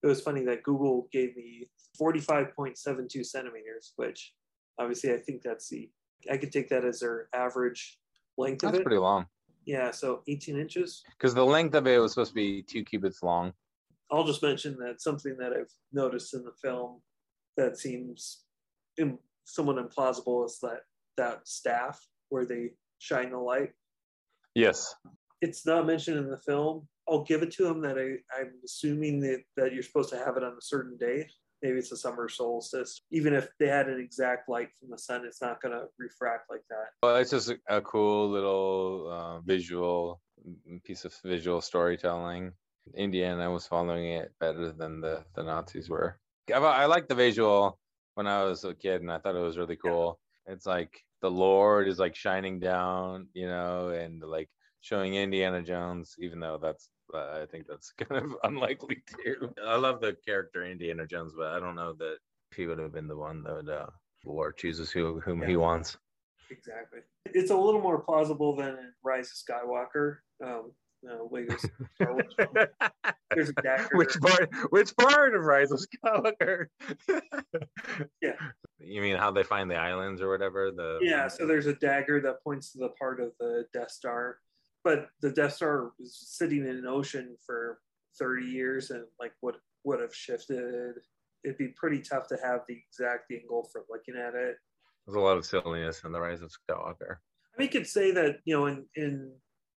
it 0.03 0.07
was 0.07 0.21
funny 0.21 0.43
that 0.45 0.63
Google 0.63 1.07
gave 1.11 1.35
me 1.35 1.69
45.72 1.99 3.25
centimeters, 3.25 3.93
which 3.95 4.33
obviously 4.79 5.13
I 5.13 5.17
think 5.17 5.41
that's 5.41 5.69
the 5.69 5.89
I 6.29 6.37
could 6.37 6.51
take 6.51 6.69
that 6.69 6.85
as 6.85 6.99
their 6.99 7.27
average 7.33 7.97
length 8.37 8.61
that's 8.61 8.75
of 8.75 8.81
it. 8.81 8.83
pretty 8.83 8.99
long. 8.99 9.25
Yeah, 9.65 9.91
so 9.91 10.21
18 10.27 10.59
inches. 10.59 11.03
Because 11.17 11.33
the 11.33 11.45
length 11.45 11.75
of 11.75 11.87
it 11.87 11.97
was 11.97 12.13
supposed 12.13 12.31
to 12.31 12.35
be 12.35 12.61
two 12.61 12.83
cubits 12.83 13.23
long. 13.23 13.53
I'll 14.11 14.25
just 14.25 14.43
mention 14.43 14.77
that 14.77 15.01
something 15.01 15.37
that 15.39 15.53
I've 15.53 15.71
noticed 15.91 16.33
in 16.33 16.43
the 16.43 16.51
film 16.61 17.01
that 17.57 17.77
seems 17.77 18.43
somewhat 19.45 19.77
implausible 19.77 20.45
is 20.45 20.59
that 20.61 20.81
that 21.17 21.47
staff 21.47 21.99
where 22.29 22.45
they 22.45 22.71
shine 22.99 23.31
the 23.31 23.37
light. 23.37 23.71
Yes. 24.55 24.95
It's 25.41 25.65
not 25.65 25.85
mentioned 25.85 26.17
in 26.17 26.29
the 26.29 26.37
film. 26.37 26.87
I'll 27.07 27.23
give 27.23 27.43
it 27.43 27.51
to 27.53 27.67
him 27.67 27.81
that 27.81 27.97
I, 27.97 28.39
I'm 28.39 28.53
assuming 28.63 29.19
that, 29.21 29.43
that 29.57 29.73
you're 29.73 29.83
supposed 29.83 30.09
to 30.11 30.17
have 30.17 30.37
it 30.37 30.43
on 30.43 30.53
a 30.53 30.61
certain 30.61 30.97
day. 30.97 31.27
maybe 31.61 31.77
it's 31.77 31.91
a 31.91 31.97
summer 31.97 32.29
solstice. 32.29 33.01
Even 33.11 33.33
if 33.33 33.49
they 33.59 33.67
had 33.67 33.87
an 33.87 33.99
exact 33.99 34.47
light 34.47 34.69
from 34.79 34.89
the 34.89 34.97
sun, 34.97 35.23
it's 35.25 35.41
not 35.41 35.61
going 35.61 35.73
to 35.73 35.85
refract 35.99 36.49
like 36.49 36.63
that. 36.69 36.87
Well, 37.01 37.17
it's 37.17 37.31
just 37.31 37.53
a, 37.67 37.81
cool 37.81 38.29
little 38.29 39.09
uh, 39.11 39.39
visual 39.41 40.21
piece 40.83 41.03
of 41.03 41.13
visual 41.25 41.61
storytelling. 41.61 42.53
Indiana 42.95 43.51
was 43.51 43.67
following 43.67 44.05
it 44.05 44.31
better 44.39 44.71
than 44.71 45.01
the, 45.01 45.23
the 45.35 45.43
Nazis 45.43 45.89
were. 45.89 46.19
I, 46.53 46.57
I 46.57 46.85
like 46.85 47.07
the 47.07 47.15
visual 47.15 47.79
when 48.15 48.27
I 48.27 48.43
was 48.43 48.63
a 48.63 48.73
kid, 48.73 49.01
and 49.01 49.11
I 49.11 49.19
thought 49.19 49.35
it 49.35 49.39
was 49.39 49.57
really 49.57 49.75
cool. 49.75 50.19
Yeah. 50.47 50.53
It's 50.53 50.65
like 50.65 51.01
the 51.21 51.31
Lord 51.31 51.87
is 51.87 51.99
like 51.99 52.15
shining 52.15 52.59
down, 52.59 53.27
you 53.33 53.47
know, 53.47 53.89
and 53.89 54.21
like 54.21 54.49
showing 54.81 55.15
Indiana 55.15 55.61
Jones, 55.61 56.15
even 56.19 56.39
though 56.39 56.59
that's 56.61 56.89
uh, 57.13 57.41
I 57.41 57.45
think 57.49 57.65
that's 57.67 57.91
kind 57.97 58.23
of 58.23 58.35
unlikely 58.43 59.03
too. 59.23 59.53
I 59.65 59.77
love 59.77 60.01
the 60.01 60.15
character 60.25 60.65
Indiana 60.65 61.05
Jones, 61.07 61.33
but 61.35 61.47
I 61.47 61.59
don't 61.59 61.75
know 61.75 61.93
that 61.93 62.17
he 62.55 62.65
would 62.67 62.79
have 62.79 62.93
been 62.93 63.07
the 63.07 63.17
one 63.17 63.43
that 63.43 63.55
would, 63.55 63.69
uh, 63.69 63.87
Lord 64.25 64.57
chooses 64.57 64.91
who 64.91 65.19
whom 65.19 65.41
yeah. 65.41 65.47
he 65.47 65.55
wants. 65.57 65.97
Exactly. 66.49 66.99
It's 67.25 67.51
a 67.51 67.57
little 67.57 67.81
more 67.81 67.99
plausible 67.99 68.55
than 68.55 68.93
Rise 69.03 69.31
of 69.31 69.37
Skywalker. 69.37 70.17
Um, 70.43 70.71
Uh, 71.05 71.15
no, 71.15 71.29
latest 71.31 71.67
There's 73.35 73.49
a 73.49 73.53
dagger. 73.61 73.89
Which 73.93 74.19
part? 74.19 74.49
Which 74.69 74.95
part 74.95 75.35
of 75.35 75.43
Rise 75.43 75.71
of 75.71 75.79
Skywalker? 75.79 76.67
yeah. 78.21 78.35
You 78.79 79.01
mean 79.01 79.15
how 79.15 79.31
they 79.31 79.43
find 79.43 79.69
the 79.69 79.75
islands 79.75 80.21
or 80.21 80.29
whatever? 80.29 80.71
The 80.71 80.99
yeah. 81.01 81.27
So 81.27 81.47
there's 81.47 81.65
a 81.65 81.73
dagger 81.73 82.21
that 82.21 82.43
points 82.43 82.73
to 82.73 82.79
the 82.79 82.89
part 82.89 83.19
of 83.19 83.31
the 83.39 83.65
Death 83.73 83.91
Star 83.91 84.37
but 84.83 85.07
the 85.21 85.31
Death 85.31 85.53
Star 85.53 85.91
was 85.99 86.15
sitting 86.15 86.59
in 86.59 86.77
an 86.77 86.85
ocean 86.85 87.35
for 87.45 87.79
30 88.19 88.45
years 88.45 88.91
and 88.91 89.05
like 89.19 89.33
would 89.41 89.55
would 89.83 89.99
have 89.99 90.13
shifted. 90.13 90.95
It'd 91.43 91.57
be 91.57 91.69
pretty 91.69 91.99
tough 91.99 92.27
to 92.27 92.37
have 92.43 92.61
the 92.67 92.77
exact 92.87 93.31
angle 93.31 93.69
for 93.71 93.83
looking 93.89 94.15
at 94.15 94.33
it. 94.35 94.55
There's 95.05 95.15
a 95.15 95.19
lot 95.19 95.37
of 95.37 95.45
silliness 95.45 96.01
in 96.05 96.11
the 96.11 96.21
Rise 96.21 96.41
of 96.41 96.51
Skywalker. 96.51 97.17
I 97.55 97.59
mean, 97.59 97.67
you 97.67 97.69
could 97.69 97.87
say 97.87 98.11
that 98.11 98.39
you 98.45 98.57
know 98.57 98.67
in 98.67 98.85
in 98.95 99.31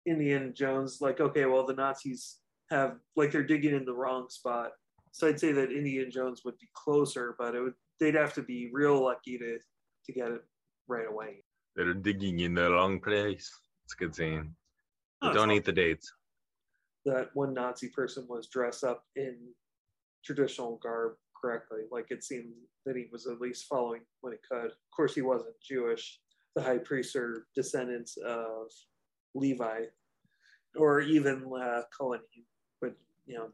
Indiana 0.06 0.50
Jones, 0.50 0.98
like 1.00 1.20
okay, 1.20 1.46
well 1.46 1.66
the 1.66 1.74
Nazis 1.74 2.38
have 2.70 2.96
like 3.16 3.30
they're 3.30 3.42
digging 3.42 3.74
in 3.74 3.84
the 3.84 3.94
wrong 3.94 4.28
spot. 4.28 4.72
So 5.12 5.28
I'd 5.28 5.40
say 5.40 5.52
that 5.52 5.70
Indiana 5.70 6.10
Jones 6.10 6.42
would 6.44 6.58
be 6.58 6.68
closer, 6.74 7.34
but 7.38 7.54
it 7.54 7.60
would 7.60 7.74
they'd 8.00 8.14
have 8.14 8.34
to 8.34 8.42
be 8.42 8.70
real 8.72 9.02
lucky 9.02 9.38
to 9.38 9.58
to 10.06 10.12
get 10.12 10.30
it 10.30 10.42
right 10.88 11.06
away. 11.08 11.44
They're 11.76 11.94
digging 11.94 12.40
in 12.40 12.54
the 12.54 12.70
wrong 12.70 13.00
place. 13.00 13.50
It's 13.84 13.94
a 13.94 13.96
good 13.96 14.14
scene. 14.14 14.54
Oh, 15.22 15.32
don't 15.32 15.50
eat 15.50 15.64
the 15.64 15.72
dates. 15.72 16.12
That 17.04 17.30
one 17.34 17.54
Nazi 17.54 17.88
person 17.88 18.26
was 18.28 18.48
dressed 18.48 18.84
up 18.84 19.04
in 19.16 19.36
traditional 20.24 20.78
garb 20.82 21.14
correctly. 21.40 21.80
Like 21.90 22.06
it 22.10 22.24
seemed 22.24 22.52
that 22.86 22.96
he 22.96 23.06
was 23.12 23.26
at 23.26 23.40
least 23.40 23.66
following 23.68 24.02
when 24.20 24.32
he 24.32 24.38
could. 24.48 24.66
Of 24.66 24.90
course, 24.94 25.14
he 25.14 25.22
wasn't 25.22 25.54
Jewish. 25.66 26.20
The 26.56 26.62
high 26.62 26.78
priests 26.78 27.16
are 27.16 27.46
descendants 27.54 28.16
of 28.24 28.70
Levi, 29.34 29.84
or 30.76 31.00
even 31.00 31.44
uh, 31.44 31.82
Kohanim, 31.98 32.44
but 32.80 32.94
you 33.26 33.36
know, 33.36 33.48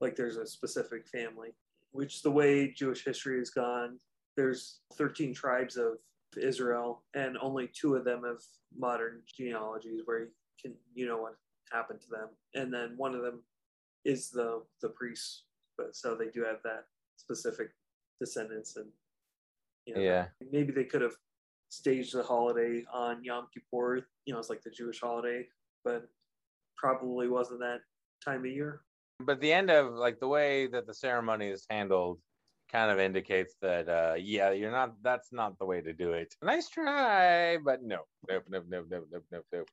like 0.00 0.16
there's 0.16 0.36
a 0.36 0.46
specific 0.46 1.06
family. 1.06 1.50
Which 1.92 2.22
the 2.22 2.30
way 2.30 2.72
Jewish 2.72 3.04
history 3.04 3.38
has 3.38 3.50
gone, 3.50 4.00
there's 4.36 4.80
13 4.94 5.32
tribes 5.32 5.76
of 5.76 5.98
Israel, 6.36 7.04
and 7.14 7.38
only 7.40 7.70
two 7.72 7.94
of 7.94 8.04
them 8.04 8.24
have 8.24 8.40
modern 8.76 9.22
genealogies 9.36 10.00
where 10.04 10.20
you 10.20 10.28
can 10.60 10.74
you 10.94 11.06
know 11.06 11.18
what 11.18 11.36
happened 11.72 12.00
to 12.00 12.08
them 12.08 12.28
and 12.54 12.72
then 12.72 12.94
one 12.96 13.14
of 13.14 13.22
them 13.22 13.42
is 14.04 14.30
the 14.30 14.62
the 14.82 14.88
priests 14.88 15.44
but 15.76 15.94
so 15.94 16.14
they 16.14 16.28
do 16.28 16.44
have 16.44 16.58
that 16.62 16.84
specific 17.16 17.70
descendants 18.20 18.76
and 18.76 18.86
you 19.86 19.94
know, 19.94 20.00
yeah 20.00 20.26
maybe 20.52 20.72
they 20.72 20.84
could 20.84 21.02
have 21.02 21.16
staged 21.78 22.14
the 22.14 22.22
holiday 22.22 22.84
on 22.92 23.22
yom 23.22 23.46
kippur 23.52 24.06
you 24.24 24.32
know 24.32 24.38
it's 24.38 24.50
like 24.50 24.62
the 24.62 24.70
jewish 24.70 25.00
holiday 25.00 25.46
but 25.84 26.08
probably 26.76 27.28
wasn't 27.28 27.58
that 27.58 27.80
time 28.24 28.40
of 28.40 28.46
year 28.46 28.82
but 29.20 29.40
the 29.40 29.52
end 29.52 29.70
of 29.70 29.92
like 29.92 30.18
the 30.20 30.28
way 30.28 30.66
that 30.66 30.86
the 30.86 30.94
ceremony 30.94 31.48
is 31.48 31.66
handled 31.70 32.18
kind 32.70 32.90
of 32.90 32.98
indicates 32.98 33.54
that 33.60 33.88
uh 33.88 34.14
yeah 34.18 34.50
you're 34.50 34.72
not 34.72 34.94
that's 35.02 35.32
not 35.32 35.58
the 35.58 35.64
way 35.64 35.80
to 35.80 35.92
do 35.92 36.12
it 36.12 36.34
nice 36.42 36.68
try 36.68 37.56
but 37.58 37.82
no 37.82 38.00
nope 38.28 38.44
nope 38.48 38.64
nope 38.68 38.86
nope 38.90 39.06
nope 39.12 39.24
nope 39.30 39.44
nope 39.52 39.68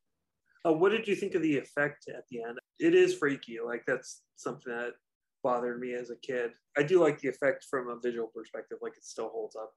uh, 0.65 0.71
what 0.71 0.89
did 0.89 1.07
you 1.07 1.15
think 1.15 1.35
of 1.35 1.41
the 1.41 1.57
effect 1.57 2.05
at 2.07 2.27
the 2.29 2.43
end? 2.43 2.57
It 2.79 2.93
is 2.93 3.15
freaky. 3.15 3.57
Like 3.65 3.83
that's 3.87 4.21
something 4.35 4.71
that 4.73 4.91
bothered 5.43 5.79
me 5.79 5.93
as 5.93 6.11
a 6.11 6.15
kid. 6.15 6.51
I 6.77 6.83
do 6.83 6.99
like 6.99 7.19
the 7.19 7.29
effect 7.29 7.65
from 7.69 7.89
a 7.89 7.99
visual 7.99 8.27
perspective. 8.33 8.77
Like 8.81 8.93
it 8.97 9.03
still 9.03 9.29
holds 9.29 9.55
up. 9.55 9.71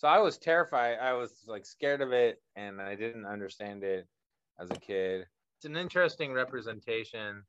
So 0.00 0.08
I 0.08 0.18
was 0.18 0.38
terrified. 0.38 0.96
I 0.98 1.12
was 1.12 1.44
like 1.46 1.66
scared 1.66 2.00
of 2.00 2.10
it, 2.12 2.40
and 2.56 2.80
I 2.80 2.94
didn't 2.94 3.26
understand 3.26 3.84
it 3.84 4.06
as 4.58 4.70
a 4.70 4.80
kid. 4.80 5.26
It's 5.58 5.66
an 5.66 5.76
interesting 5.76 6.32
representation, 6.32 7.42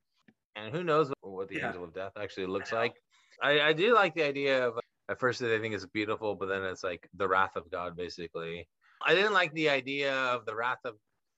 and 0.58 0.76
who 0.76 0.84
knows 0.84 1.14
what 1.22 1.48
the 1.48 1.60
yeah. 1.60 1.68
angel 1.68 1.86
of 1.86 1.94
death 1.94 2.12
actually 2.20 2.48
looks 2.48 2.74
like. 2.74 2.96
I, 3.42 3.62
I 3.62 3.74
do 3.74 3.96
like 3.96 4.16
the 4.16 4.24
idea 4.24 4.68
of 4.68 4.74
at 5.08 5.18
first 5.18 5.42
I 5.42 5.60
think 5.60 5.74
it's 5.74 5.86
beautiful, 5.86 6.36
but 6.36 6.48
then 6.48 6.64
it's 6.64 6.84
like 6.84 7.08
the 7.16 7.26
wrath 7.26 7.56
of 7.56 7.72
God, 7.72 7.96
basically. 7.96 8.68
I 9.08 9.16
didn't 9.16 9.34
like 9.34 9.54
the 9.54 9.70
idea 9.70 10.14
of 10.14 10.46
the 10.46 10.54
wrath 10.54 10.84
of 10.84 10.96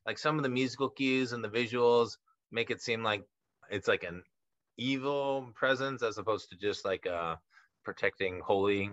like 0.08 0.18
some 0.18 0.38
of 0.38 0.44
the 0.44 0.50
musical 0.50 0.90
cues 0.90 1.32
and 1.32 1.44
the 1.44 1.50
visuals 1.50 2.18
make 2.52 2.72
it 2.72 2.82
seem 2.82 3.04
like 3.04 3.22
it's 3.70 3.88
like 3.88 4.04
an 4.04 4.24
evil 4.78 5.52
presence 5.54 6.02
as 6.02 6.18
opposed 6.18 6.50
to 6.50 6.58
just 6.58 6.84
like 6.84 7.06
uh 7.06 7.36
protecting 7.86 8.42
holy 8.44 8.90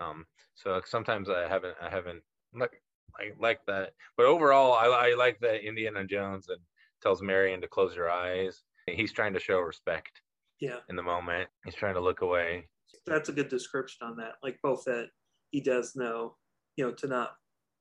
um 0.00 0.24
so 0.54 0.80
sometimes 0.84 1.28
i 1.28 1.48
haven't 1.48 1.74
i 1.82 1.88
haven't 1.88 2.22
like 2.54 2.82
I 3.18 3.32
like 3.40 3.60
that. 3.66 3.92
But 4.16 4.26
overall 4.26 4.74
I, 4.74 4.86
I 4.86 5.14
like 5.14 5.38
that 5.40 5.66
indiana 5.66 6.04
jones 6.04 6.48
and 6.48 6.60
tells 7.02 7.22
marion 7.22 7.60
to 7.60 7.68
close 7.68 7.94
her 7.94 8.10
eyes. 8.10 8.62
He's 8.86 9.12
trying 9.12 9.34
to 9.34 9.40
show 9.40 9.58
respect 9.58 10.22
yeah. 10.60 10.78
in 10.88 10.96
the 10.96 11.02
moment. 11.02 11.48
He's 11.64 11.74
trying 11.74 11.94
to 11.94 12.00
look 12.00 12.20
away. 12.20 12.68
That's 13.06 13.28
a 13.28 13.32
good 13.32 13.48
description 13.48 14.06
on 14.06 14.16
that 14.16 14.34
like 14.42 14.58
both 14.62 14.84
that 14.84 15.08
he 15.50 15.60
does 15.60 15.96
know 15.96 16.36
you 16.76 16.84
know 16.84 16.92
to 16.92 17.06
not 17.06 17.32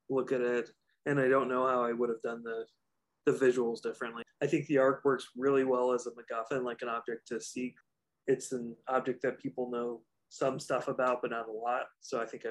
look 0.09 0.31
at 0.31 0.41
it. 0.41 0.69
And 1.05 1.19
I 1.19 1.27
don't 1.27 1.49
know 1.49 1.67
how 1.67 1.83
I 1.83 1.93
would 1.93 2.09
have 2.09 2.21
done 2.21 2.43
the 2.43 2.65
the 3.25 3.37
visuals 3.37 3.81
differently. 3.81 4.23
I 4.41 4.47
think 4.47 4.67
the 4.67 4.77
ark 4.77 5.01
works 5.03 5.29
really 5.35 5.63
well 5.63 5.91
as 5.93 6.07
a 6.07 6.11
MacGuffin, 6.11 6.63
like 6.63 6.81
an 6.81 6.89
object 6.89 7.27
to 7.29 7.41
seek. 7.41 7.73
It's 8.27 8.51
an 8.51 8.75
object 8.87 9.21
that 9.23 9.39
people 9.39 9.71
know 9.71 10.01
some 10.37 10.59
stuff 10.59 10.87
about, 10.87 11.21
but 11.21 11.31
not 11.31 11.47
a 11.47 11.51
lot. 11.51 11.83
So 12.01 12.21
I 12.21 12.25
think 12.25 12.43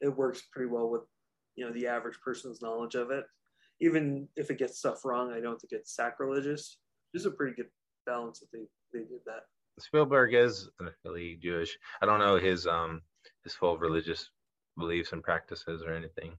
it 0.00 0.16
works 0.16 0.42
pretty 0.52 0.70
well 0.70 0.90
with 0.90 1.02
you 1.56 1.64
know 1.64 1.72
the 1.72 1.86
average 1.86 2.18
person's 2.24 2.62
knowledge 2.62 2.94
of 2.94 3.10
it. 3.10 3.24
Even 3.80 4.28
if 4.36 4.50
it 4.50 4.58
gets 4.58 4.78
stuff 4.78 5.04
wrong, 5.04 5.32
I 5.32 5.40
don't 5.40 5.60
think 5.60 5.72
it's 5.72 5.94
sacrilegious. 5.94 6.78
It's 7.14 7.24
a 7.24 7.30
pretty 7.30 7.54
good 7.54 7.68
balance 8.06 8.40
that 8.40 8.48
they 8.52 8.66
they 8.92 9.04
did 9.04 9.20
that. 9.26 9.42
Spielberg 9.78 10.34
is 10.34 10.68
really 11.04 11.38
Jewish. 11.42 11.76
I 12.00 12.06
don't 12.06 12.20
know 12.20 12.36
his 12.36 12.66
um 12.66 13.02
his 13.44 13.54
full 13.54 13.78
religious 13.78 14.28
beliefs 14.78 15.12
and 15.12 15.22
practices 15.22 15.82
or 15.86 15.92
anything 15.92 16.32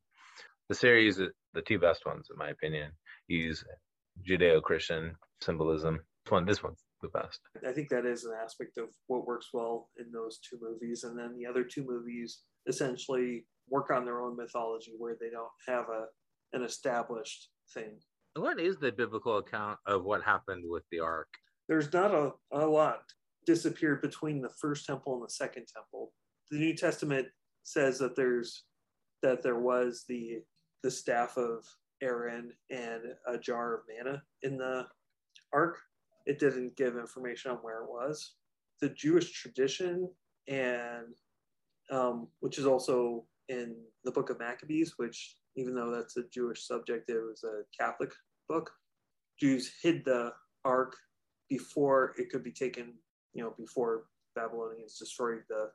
the 0.69 0.75
series, 0.75 1.17
the 1.17 1.61
two 1.61 1.79
best 1.79 2.05
ones 2.05 2.29
in 2.31 2.37
my 2.37 2.49
opinion, 2.49 2.91
use 3.27 3.63
Judeo-Christian 4.27 5.15
symbolism. 5.41 5.99
This 6.25 6.31
one, 6.31 6.45
this 6.45 6.63
one's 6.63 6.83
the 7.03 7.09
best. 7.09 7.39
I 7.67 7.71
think 7.71 7.89
that 7.89 8.05
is 8.05 8.25
an 8.25 8.33
aspect 8.41 8.77
of 8.79 8.89
what 9.07 9.27
works 9.27 9.49
well 9.53 9.89
in 9.99 10.11
those 10.11 10.39
two 10.39 10.57
movies, 10.59 11.03
and 11.03 11.17
then 11.17 11.35
the 11.37 11.45
other 11.45 11.63
two 11.63 11.85
movies 11.85 12.39
essentially 12.67 13.45
work 13.69 13.91
on 13.91 14.05
their 14.05 14.21
own 14.21 14.35
mythology 14.35 14.93
where 14.97 15.15
they 15.19 15.29
don't 15.29 15.47
have 15.67 15.85
a 15.89 16.05
an 16.53 16.63
established 16.63 17.49
thing. 17.73 17.99
What 18.35 18.59
is 18.59 18.77
the 18.77 18.91
biblical 18.91 19.37
account 19.37 19.79
of 19.85 20.03
what 20.03 20.23
happened 20.23 20.63
with 20.67 20.83
the 20.91 20.99
ark? 20.99 21.27
There's 21.67 21.91
not 21.91 22.13
a, 22.13 22.31
a 22.51 22.65
lot 22.65 23.01
disappeared 23.45 24.01
between 24.01 24.41
the 24.41 24.51
first 24.61 24.85
temple 24.85 25.15
and 25.15 25.23
the 25.23 25.33
second 25.33 25.65
temple. 25.73 26.13
The 26.51 26.59
New 26.59 26.75
Testament 26.75 27.27
says 27.63 27.99
that 27.99 28.15
there's 28.15 28.63
that 29.21 29.41
there 29.41 29.59
was 29.59 30.05
the 30.07 30.39
the 30.83 30.91
staff 30.91 31.37
of 31.37 31.65
Aaron 32.01 32.51
and 32.69 33.01
a 33.27 33.37
jar 33.37 33.75
of 33.75 33.81
manna 33.87 34.21
in 34.41 34.57
the 34.57 34.85
ark. 35.53 35.79
It 36.25 36.39
didn't 36.39 36.77
give 36.77 36.97
information 36.97 37.51
on 37.51 37.57
where 37.57 37.83
it 37.83 37.89
was. 37.89 38.35
The 38.81 38.89
Jewish 38.89 39.31
tradition, 39.31 40.09
and 40.47 41.15
um, 41.91 42.27
which 42.39 42.57
is 42.57 42.65
also 42.65 43.25
in 43.49 43.75
the 44.03 44.11
book 44.11 44.29
of 44.29 44.39
Maccabees, 44.39 44.93
which 44.97 45.37
even 45.55 45.75
though 45.75 45.91
that's 45.91 46.17
a 46.17 46.23
Jewish 46.33 46.65
subject, 46.65 47.09
it 47.09 47.15
was 47.15 47.43
a 47.43 47.63
Catholic 47.77 48.11
book. 48.47 48.71
Jews 49.39 49.71
hid 49.81 50.03
the 50.05 50.31
ark 50.65 50.95
before 51.49 52.13
it 52.17 52.29
could 52.29 52.43
be 52.43 52.51
taken, 52.51 52.93
you 53.33 53.43
know, 53.43 53.53
before 53.57 54.05
Babylonians 54.35 54.97
destroyed 54.97 55.43
the 55.49 55.69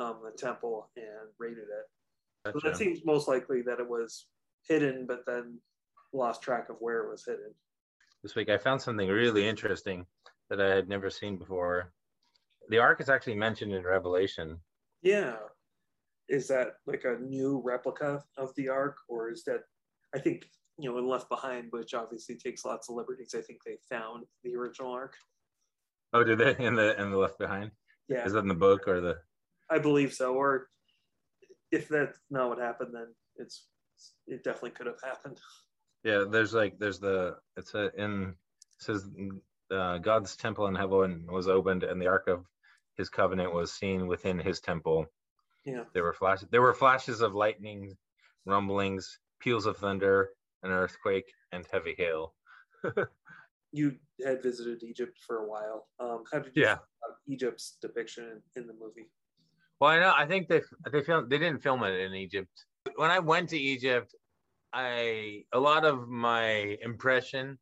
um, 0.00 0.20
the 0.24 0.36
temple 0.36 0.90
and 0.96 1.28
raided 1.38 1.58
it. 1.58 1.88
Gotcha. 2.44 2.60
So 2.60 2.68
that 2.68 2.76
seems 2.76 3.00
most 3.04 3.28
likely 3.28 3.62
that 3.62 3.80
it 3.80 3.88
was 3.88 4.26
hidden, 4.68 5.06
but 5.06 5.24
then 5.26 5.58
lost 6.12 6.42
track 6.42 6.68
of 6.68 6.76
where 6.80 7.04
it 7.04 7.10
was 7.10 7.24
hidden. 7.24 7.54
This 8.22 8.34
week 8.34 8.48
I 8.48 8.58
found 8.58 8.80
something 8.80 9.08
really 9.08 9.46
interesting 9.46 10.06
that 10.50 10.60
I 10.60 10.74
had 10.74 10.88
never 10.88 11.10
seen 11.10 11.36
before. 11.36 11.92
The 12.68 12.78
ark 12.78 13.00
is 13.00 13.08
actually 13.08 13.36
mentioned 13.36 13.72
in 13.72 13.84
Revelation 13.84 14.58
Yeah. 15.02 15.36
Is 16.28 16.48
that 16.48 16.74
like 16.86 17.04
a 17.04 17.20
new 17.20 17.62
replica 17.64 18.24
of 18.36 18.52
the 18.56 18.68
Ark, 18.68 18.96
or 19.08 19.30
is 19.30 19.44
that? 19.44 19.60
I 20.14 20.18
think 20.18 20.46
you 20.76 20.90
know 20.90 20.98
in 20.98 21.06
Left 21.06 21.28
Behind, 21.28 21.68
which 21.70 21.94
obviously 21.94 22.34
takes 22.34 22.64
lots 22.64 22.88
of 22.88 22.96
liberties. 22.96 23.34
I 23.36 23.42
think 23.42 23.60
they 23.64 23.76
found 23.88 24.24
the 24.42 24.56
original 24.56 24.90
Ark. 24.90 25.14
Oh, 26.12 26.24
did 26.24 26.38
they 26.38 26.56
in 26.58 26.74
the 26.74 27.00
in 27.00 27.12
the 27.12 27.16
Left 27.16 27.38
Behind? 27.38 27.70
Yeah, 28.08 28.24
Is 28.24 28.32
that 28.32 28.40
in 28.40 28.48
the 28.48 28.54
book 28.54 28.88
or 28.88 29.00
the? 29.00 29.18
I 29.70 29.78
believe 29.78 30.12
so. 30.12 30.34
Or 30.34 30.68
if 31.70 31.88
that's 31.88 32.18
not 32.30 32.48
what 32.48 32.58
happened, 32.58 32.92
then 32.92 33.14
it's 33.36 33.66
it 34.26 34.42
definitely 34.42 34.70
could 34.70 34.86
have 34.86 35.00
happened. 35.04 35.38
Yeah, 36.06 36.24
there's 36.30 36.54
like 36.54 36.78
there's 36.78 37.00
the 37.00 37.36
it's 37.56 37.74
a 37.74 37.90
in 38.00 38.28
it 38.30 38.36
says 38.78 39.10
uh, 39.72 39.98
God's 39.98 40.36
temple 40.36 40.68
in 40.68 40.76
heaven 40.76 41.26
was 41.28 41.48
opened 41.48 41.82
and 41.82 42.00
the 42.00 42.06
ark 42.06 42.28
of 42.28 42.46
his 42.96 43.08
covenant 43.08 43.52
was 43.52 43.72
seen 43.72 44.06
within 44.06 44.38
his 44.38 44.60
temple. 44.60 45.06
Yeah. 45.64 45.82
There 45.94 46.04
were 46.04 46.12
flashes 46.12 46.46
there 46.52 46.62
were 46.62 46.74
flashes 46.74 47.22
of 47.22 47.34
lightning, 47.34 47.96
rumblings, 48.44 49.18
peals 49.40 49.66
of 49.66 49.78
thunder, 49.78 50.30
an 50.62 50.70
earthquake, 50.70 51.28
and 51.50 51.66
heavy 51.72 51.96
hail. 51.98 52.34
You 53.72 53.96
had 54.24 54.42
visited 54.42 54.82
Egypt 54.84 55.18
for 55.26 55.38
a 55.38 55.46
while. 55.46 55.88
Um, 55.98 56.22
how 56.32 56.38
did 56.38 56.56
you 56.56 56.62
Yeah. 56.62 56.78
Egypt's 57.26 57.76
depiction 57.82 58.24
in, 58.24 58.62
in 58.62 58.66
the 58.68 58.72
movie? 58.72 59.10
Well, 59.80 59.90
I 59.90 59.98
know. 59.98 60.14
I 60.16 60.24
think 60.24 60.48
they 60.48 60.62
they 60.90 61.02
filmed. 61.02 61.28
They 61.28 61.36
didn't 61.36 61.62
film 61.62 61.82
it 61.82 62.00
in 62.00 62.14
Egypt. 62.14 62.64
When 62.94 63.10
I 63.10 63.18
went 63.18 63.50
to 63.50 63.58
Egypt, 63.58 64.14
I 64.76 65.44
a 65.54 65.58
lot 65.58 65.86
of 65.86 66.06
my 66.06 66.76
impression 66.82 67.58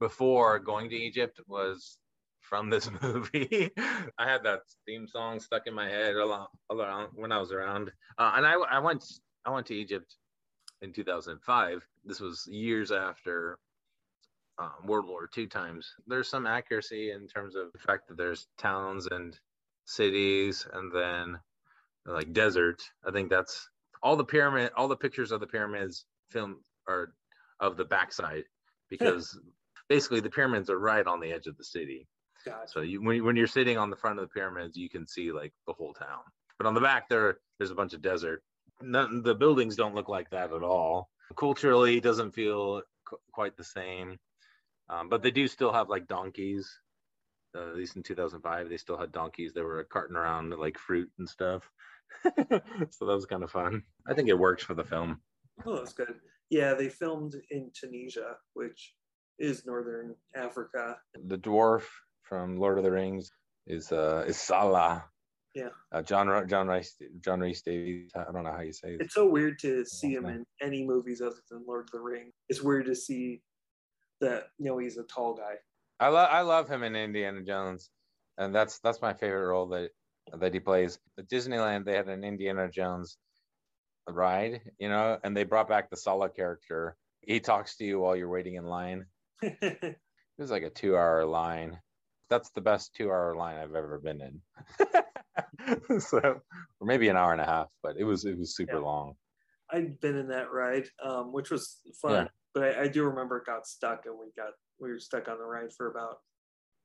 before 0.00 0.58
going 0.58 0.90
to 0.90 0.96
Egypt 0.96 1.40
was 1.46 1.96
from 2.40 2.68
this 2.68 2.90
movie. 3.02 3.70
I 4.18 4.28
had 4.28 4.42
that 4.42 4.62
theme 4.84 5.06
song 5.06 5.38
stuck 5.38 5.68
in 5.68 5.74
my 5.74 5.88
head 5.88 6.16
a 6.16 6.26
lot, 6.26 6.50
a 6.70 6.74
lot 6.74 7.10
when 7.14 7.30
I 7.30 7.38
was 7.38 7.52
around, 7.52 7.92
uh, 8.18 8.32
and 8.34 8.44
I 8.44 8.54
I 8.54 8.80
went 8.80 9.04
I 9.44 9.50
went 9.50 9.66
to 9.68 9.76
Egypt 9.76 10.16
in 10.80 10.92
2005. 10.92 11.86
This 12.04 12.18
was 12.18 12.48
years 12.50 12.90
after 12.90 13.60
um, 14.58 14.72
World 14.84 15.06
War 15.06 15.30
II 15.38 15.46
times. 15.46 15.94
There's 16.08 16.28
some 16.28 16.48
accuracy 16.48 17.12
in 17.12 17.28
terms 17.28 17.54
of 17.54 17.72
the 17.72 17.78
fact 17.78 18.08
that 18.08 18.16
there's 18.16 18.48
towns 18.58 19.06
and 19.06 19.38
cities 19.84 20.66
and 20.72 20.90
then 20.92 21.38
like 22.06 22.32
desert. 22.32 22.82
I 23.06 23.12
think 23.12 23.30
that's 23.30 23.68
all 24.02 24.16
the 24.16 24.24
pyramid, 24.24 24.72
all 24.76 24.88
the 24.88 24.96
pictures 24.96 25.32
of 25.32 25.40
the 25.40 25.46
pyramids 25.46 26.04
film 26.30 26.60
are 26.88 27.12
of 27.60 27.76
the 27.76 27.84
backside 27.84 28.44
because 28.90 29.38
basically 29.88 30.20
the 30.20 30.30
pyramids 30.30 30.68
are 30.68 30.78
right 30.78 31.06
on 31.06 31.20
the 31.20 31.32
edge 31.32 31.46
of 31.46 31.56
the 31.56 31.64
city. 31.64 32.06
Gotcha. 32.44 32.68
So 32.68 32.80
you, 32.80 33.02
when, 33.02 33.24
when 33.24 33.36
you're 33.36 33.46
sitting 33.46 33.78
on 33.78 33.90
the 33.90 33.96
front 33.96 34.18
of 34.18 34.24
the 34.24 34.32
pyramids, 34.32 34.76
you 34.76 34.88
can 34.88 35.06
see 35.06 35.32
like 35.32 35.52
the 35.66 35.72
whole 35.72 35.94
town. 35.94 36.20
But 36.58 36.66
on 36.66 36.74
the 36.74 36.80
back 36.80 37.08
there, 37.08 37.38
there's 37.58 37.70
a 37.70 37.76
bunch 37.76 37.94
of 37.94 38.02
desert. 38.02 38.42
None, 38.80 39.22
the 39.22 39.34
buildings 39.34 39.76
don't 39.76 39.94
look 39.94 40.08
like 40.08 40.30
that 40.30 40.52
at 40.52 40.62
all. 40.62 41.08
Culturally, 41.36 41.98
it 41.98 42.02
doesn't 42.02 42.32
feel 42.32 42.82
qu- 43.04 43.18
quite 43.32 43.56
the 43.56 43.64
same. 43.64 44.18
Um, 44.88 45.08
but 45.08 45.22
they 45.22 45.30
do 45.30 45.46
still 45.46 45.72
have 45.72 45.88
like 45.88 46.08
donkeys. 46.08 46.68
Uh, 47.56 47.68
at 47.68 47.76
least 47.76 47.96
in 47.96 48.02
2005, 48.02 48.68
they 48.68 48.76
still 48.76 48.98
had 48.98 49.12
donkeys. 49.12 49.52
They 49.52 49.62
were 49.62 49.84
carting 49.84 50.16
around 50.16 50.50
like 50.50 50.78
fruit 50.78 51.10
and 51.18 51.28
stuff. 51.28 51.62
so 52.90 53.06
that 53.06 53.14
was 53.14 53.26
kind 53.26 53.42
of 53.42 53.50
fun. 53.50 53.82
I 54.06 54.14
think 54.14 54.28
it 54.28 54.38
works 54.38 54.62
for 54.62 54.74
the 54.74 54.84
film. 54.84 55.20
Oh, 55.66 55.76
that's 55.76 55.92
good. 55.92 56.14
Yeah, 56.50 56.74
they 56.74 56.88
filmed 56.88 57.34
in 57.50 57.70
Tunisia, 57.74 58.36
which 58.54 58.94
is 59.38 59.64
northern 59.66 60.14
Africa. 60.36 60.98
The 61.26 61.38
dwarf 61.38 61.84
from 62.22 62.58
Lord 62.58 62.78
of 62.78 62.84
the 62.84 62.90
Rings 62.90 63.30
is 63.66 63.92
uh 63.92 64.24
is 64.26 64.36
Sallah. 64.36 65.04
Yeah. 65.54 65.68
Uh, 65.92 66.02
John 66.02 66.28
Ro- 66.28 66.46
John 66.46 66.66
Rice 66.66 66.96
John 67.20 67.40
Rhys-Davies. 67.40 68.12
I 68.16 68.24
don't 68.32 68.44
know 68.44 68.52
how 68.52 68.62
you 68.62 68.72
say 68.72 68.94
it. 68.94 69.02
It's 69.02 69.14
so 69.14 69.28
weird 69.28 69.58
to 69.60 69.84
see 69.84 70.14
him 70.14 70.26
in 70.26 70.44
any 70.62 70.84
movies 70.84 71.20
other 71.20 71.36
than 71.50 71.64
Lord 71.66 71.84
of 71.84 71.90
the 71.90 72.00
Ring. 72.00 72.32
It's 72.48 72.62
weird 72.62 72.86
to 72.86 72.94
see 72.94 73.42
that 74.20 74.44
you 74.58 74.66
know 74.66 74.78
he's 74.78 74.96
a 74.96 75.02
tall 75.04 75.34
guy. 75.34 75.54
I 76.00 76.08
love 76.08 76.28
I 76.30 76.40
love 76.40 76.68
him 76.68 76.82
in 76.82 76.96
Indiana 76.96 77.42
Jones, 77.42 77.90
and 78.38 78.54
that's 78.54 78.78
that's 78.80 79.02
my 79.02 79.12
favorite 79.12 79.48
role 79.48 79.68
that 79.68 79.90
that 80.38 80.54
he 80.54 80.60
plays. 80.60 80.98
At 81.18 81.28
Disneyland, 81.28 81.84
they 81.84 81.94
had 81.94 82.08
an 82.08 82.24
Indiana 82.24 82.68
Jones 82.70 83.16
ride, 84.08 84.60
you 84.78 84.88
know, 84.88 85.18
and 85.22 85.36
they 85.36 85.44
brought 85.44 85.68
back 85.68 85.90
the 85.90 85.96
Sallah 85.96 86.30
character. 86.30 86.96
He 87.20 87.40
talks 87.40 87.76
to 87.76 87.84
you 87.84 88.00
while 88.00 88.16
you're 88.16 88.28
waiting 88.28 88.54
in 88.56 88.64
line. 88.66 89.06
It 90.38 90.42
was 90.42 90.50
like 90.50 90.62
a 90.62 90.70
two-hour 90.70 91.26
line. 91.26 91.78
That's 92.30 92.50
the 92.50 92.62
best 92.62 92.94
two-hour 92.94 93.36
line 93.36 93.58
I've 93.58 93.74
ever 93.74 93.98
been 93.98 94.20
in. 94.22 96.00
so, 96.00 96.18
or 96.18 96.86
maybe 96.86 97.08
an 97.08 97.16
hour 97.18 97.32
and 97.32 97.40
a 97.40 97.44
half, 97.46 97.68
but 97.82 97.96
it 97.98 98.04
was 98.04 98.24
it 98.24 98.38
was 98.38 98.56
super 98.56 98.78
Yeah. 98.78 98.84
long. 98.84 99.14
I'd 99.70 100.00
been 100.00 100.16
in 100.16 100.28
that 100.28 100.50
ride, 100.50 100.88
um, 101.04 101.32
which 101.32 101.50
was 101.50 101.80
fun, 102.00 102.12
Yeah. 102.12 102.28
but 102.54 102.62
I, 102.64 102.82
I 102.84 102.88
do 102.88 103.04
remember 103.04 103.36
it 103.38 103.46
got 103.46 103.66
stuck, 103.66 104.06
and 104.06 104.18
we 104.18 104.26
got 104.36 104.52
we 104.80 104.90
were 104.90 104.98
stuck 104.98 105.28
on 105.28 105.38
the 105.38 105.44
ride 105.44 105.72
for 105.76 105.90
about 105.90 106.16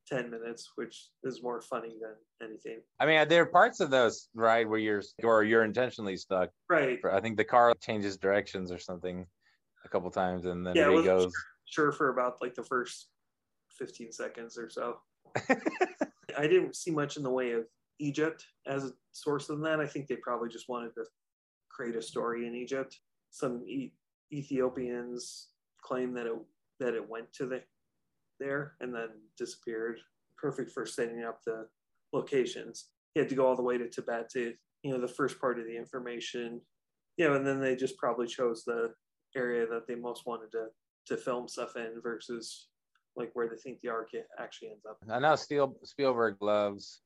ten 0.08 0.30
minutes, 0.30 0.72
which 0.76 1.10
is 1.24 1.44
more 1.44 1.62
funny 1.62 1.96
than 2.02 2.48
anything. 2.48 2.80
I 3.00 3.06
mean, 3.06 3.28
there 3.28 3.44
are 3.44 3.48
parts 3.48 3.80
of 3.80 3.90
those 3.90 4.30
ride 4.34 4.68
where 4.68 4.80
you're 4.80 5.04
or 5.24 5.44
you're 5.44 5.64
intentionally 5.64 6.18
stuck. 6.18 6.50
Right? 6.70 7.00
I 7.12 7.20
think 7.20 7.38
the 7.38 7.44
car 7.44 7.74
changes 7.82 8.18
directions 8.18 8.72
or 8.72 8.80
something 8.80 9.26
a 9.86 9.90
couple 9.90 10.10
times, 10.12 10.46
and 10.46 10.66
then 10.66 10.76
Yeah, 10.76 10.90
it 10.90 11.04
goes. 11.04 11.32
Sure, 11.66 11.92
for 11.92 12.10
about 12.10 12.42
like 12.42 12.56
the 12.56 12.64
first 12.64 13.10
fifteen 13.70 14.12
seconds 14.12 14.58
or 14.58 14.70
so. 14.70 15.00
I 16.38 16.48
didn't 16.48 16.76
see 16.76 16.92
much 16.92 17.18
in 17.18 17.24
the 17.24 17.30
way 17.30 17.52
of 17.52 17.66
Egypt 18.00 18.46
as 18.66 18.86
a 18.86 18.92
source 19.12 19.50
of 19.50 19.62
that. 19.62 19.80
I 19.80 19.88
think 19.88 20.08
they 20.08 20.16
probably 20.18 20.50
just 20.50 20.70
wanted 20.70 20.94
to 20.96 21.04
create 21.70 21.96
a 21.96 22.02
story 22.02 22.48
in 22.48 22.56
Egypt. 22.56 22.98
Some 23.30 23.64
e- 23.68 23.94
Ethiopians 24.32 25.50
claim 25.82 26.14
that 26.14 26.26
it 26.26 26.34
that 26.80 26.94
it 26.94 27.10
went 27.10 27.32
to 27.34 27.46
the 27.46 27.62
there 28.40 28.74
and 28.82 28.94
then 28.94 29.10
disappeared. 29.38 30.00
Perfect 30.38 30.72
for 30.72 30.86
setting 30.86 31.24
up 31.24 31.40
the 31.46 31.68
locations. 32.14 32.90
He 33.14 33.20
had 33.20 33.30
to 33.30 33.36
go 33.36 33.48
all 33.48 33.56
the 33.56 33.64
way 33.64 33.78
to 33.78 33.90
Tibet 33.90 34.30
to 34.32 34.54
you 34.84 34.92
know 34.92 35.02
the 35.02 35.08
first 35.08 35.40
part 35.42 35.60
of 35.60 35.66
the 35.66 35.76
information. 35.76 36.62
You 37.18 37.28
know, 37.28 37.36
and 37.36 37.46
then 37.46 37.60
they 37.60 37.76
just 37.76 37.98
probably 37.98 38.28
chose 38.28 38.64
the 38.64 38.94
area 39.36 39.66
that 39.68 39.88
they 39.88 39.96
most 39.96 40.26
wanted 40.26 40.52
to 40.52 40.68
to 41.08 41.18
film 41.18 41.48
stuff 41.48 41.76
in 41.76 42.02
versus 42.04 42.68
like 43.16 43.32
where 43.34 43.48
they 43.50 43.56
think 43.56 43.80
the 43.82 43.90
ark 43.90 44.10
actually 44.40 44.70
ends 44.70 44.86
up. 44.88 44.98
I 45.10 45.20
know 45.20 45.36
Spiel, 45.36 45.76
Spielberg 45.84 46.36
loves 46.42 47.02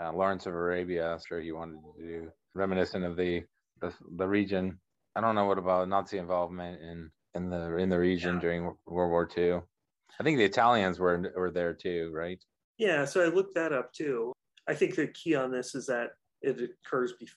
uh, 0.00 0.12
Lawrence 0.12 0.46
of 0.46 0.54
Arabia. 0.54 1.12
I'm 1.12 1.18
sure 1.28 1.40
he 1.40 1.52
wanted 1.52 1.80
to 1.98 2.02
do 2.02 2.30
reminiscent 2.54 3.04
of 3.04 3.16
the, 3.16 3.42
the 3.80 3.92
the 4.16 4.26
region. 4.26 4.78
I 5.14 5.20
don't 5.20 5.34
know 5.34 5.44
what 5.44 5.58
about 5.58 5.88
Nazi 5.88 6.16
involvement 6.18 6.80
in 6.80 7.10
in 7.34 7.50
the 7.50 7.76
in 7.76 7.90
the 7.90 7.98
region 7.98 8.36
Yeah. 8.36 8.40
during 8.40 8.64
World 8.86 9.10
War 9.10 9.28
II. 9.36 9.60
I 10.20 10.22
think 10.22 10.38
the 10.38 10.44
Italians 10.44 10.98
were 10.98 11.32
were 11.36 11.50
there 11.50 11.74
too, 11.74 12.10
right? 12.14 12.42
Yeah, 12.78 13.04
so 13.04 13.20
I 13.22 13.26
looked 13.28 13.54
that 13.54 13.72
up 13.72 13.92
too. 13.92 14.32
I 14.68 14.74
think 14.74 14.94
the 14.94 15.08
key 15.08 15.34
on 15.34 15.50
this 15.50 15.74
is 15.74 15.86
that 15.86 16.10
it 16.42 16.58
occurs 16.86 17.12
be- 17.18 17.28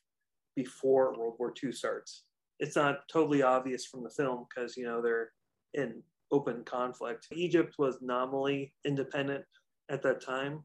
before 0.55 1.17
World 1.17 1.35
War 1.39 1.53
II 1.63 1.71
starts. 1.71 2.23
It's 2.59 2.75
not 2.75 3.07
totally 3.11 3.43
obvious 3.43 3.85
from 3.85 4.03
the 4.03 4.09
film 4.09 4.45
because, 4.49 4.77
you 4.77 4.85
know, 4.85 5.01
they're 5.01 5.31
in 5.73 6.01
open 6.31 6.63
conflict. 6.63 7.27
Egypt 7.33 7.75
was 7.77 7.97
nominally 8.01 8.73
independent 8.85 9.43
at 9.89 10.01
that 10.03 10.21
time, 10.21 10.63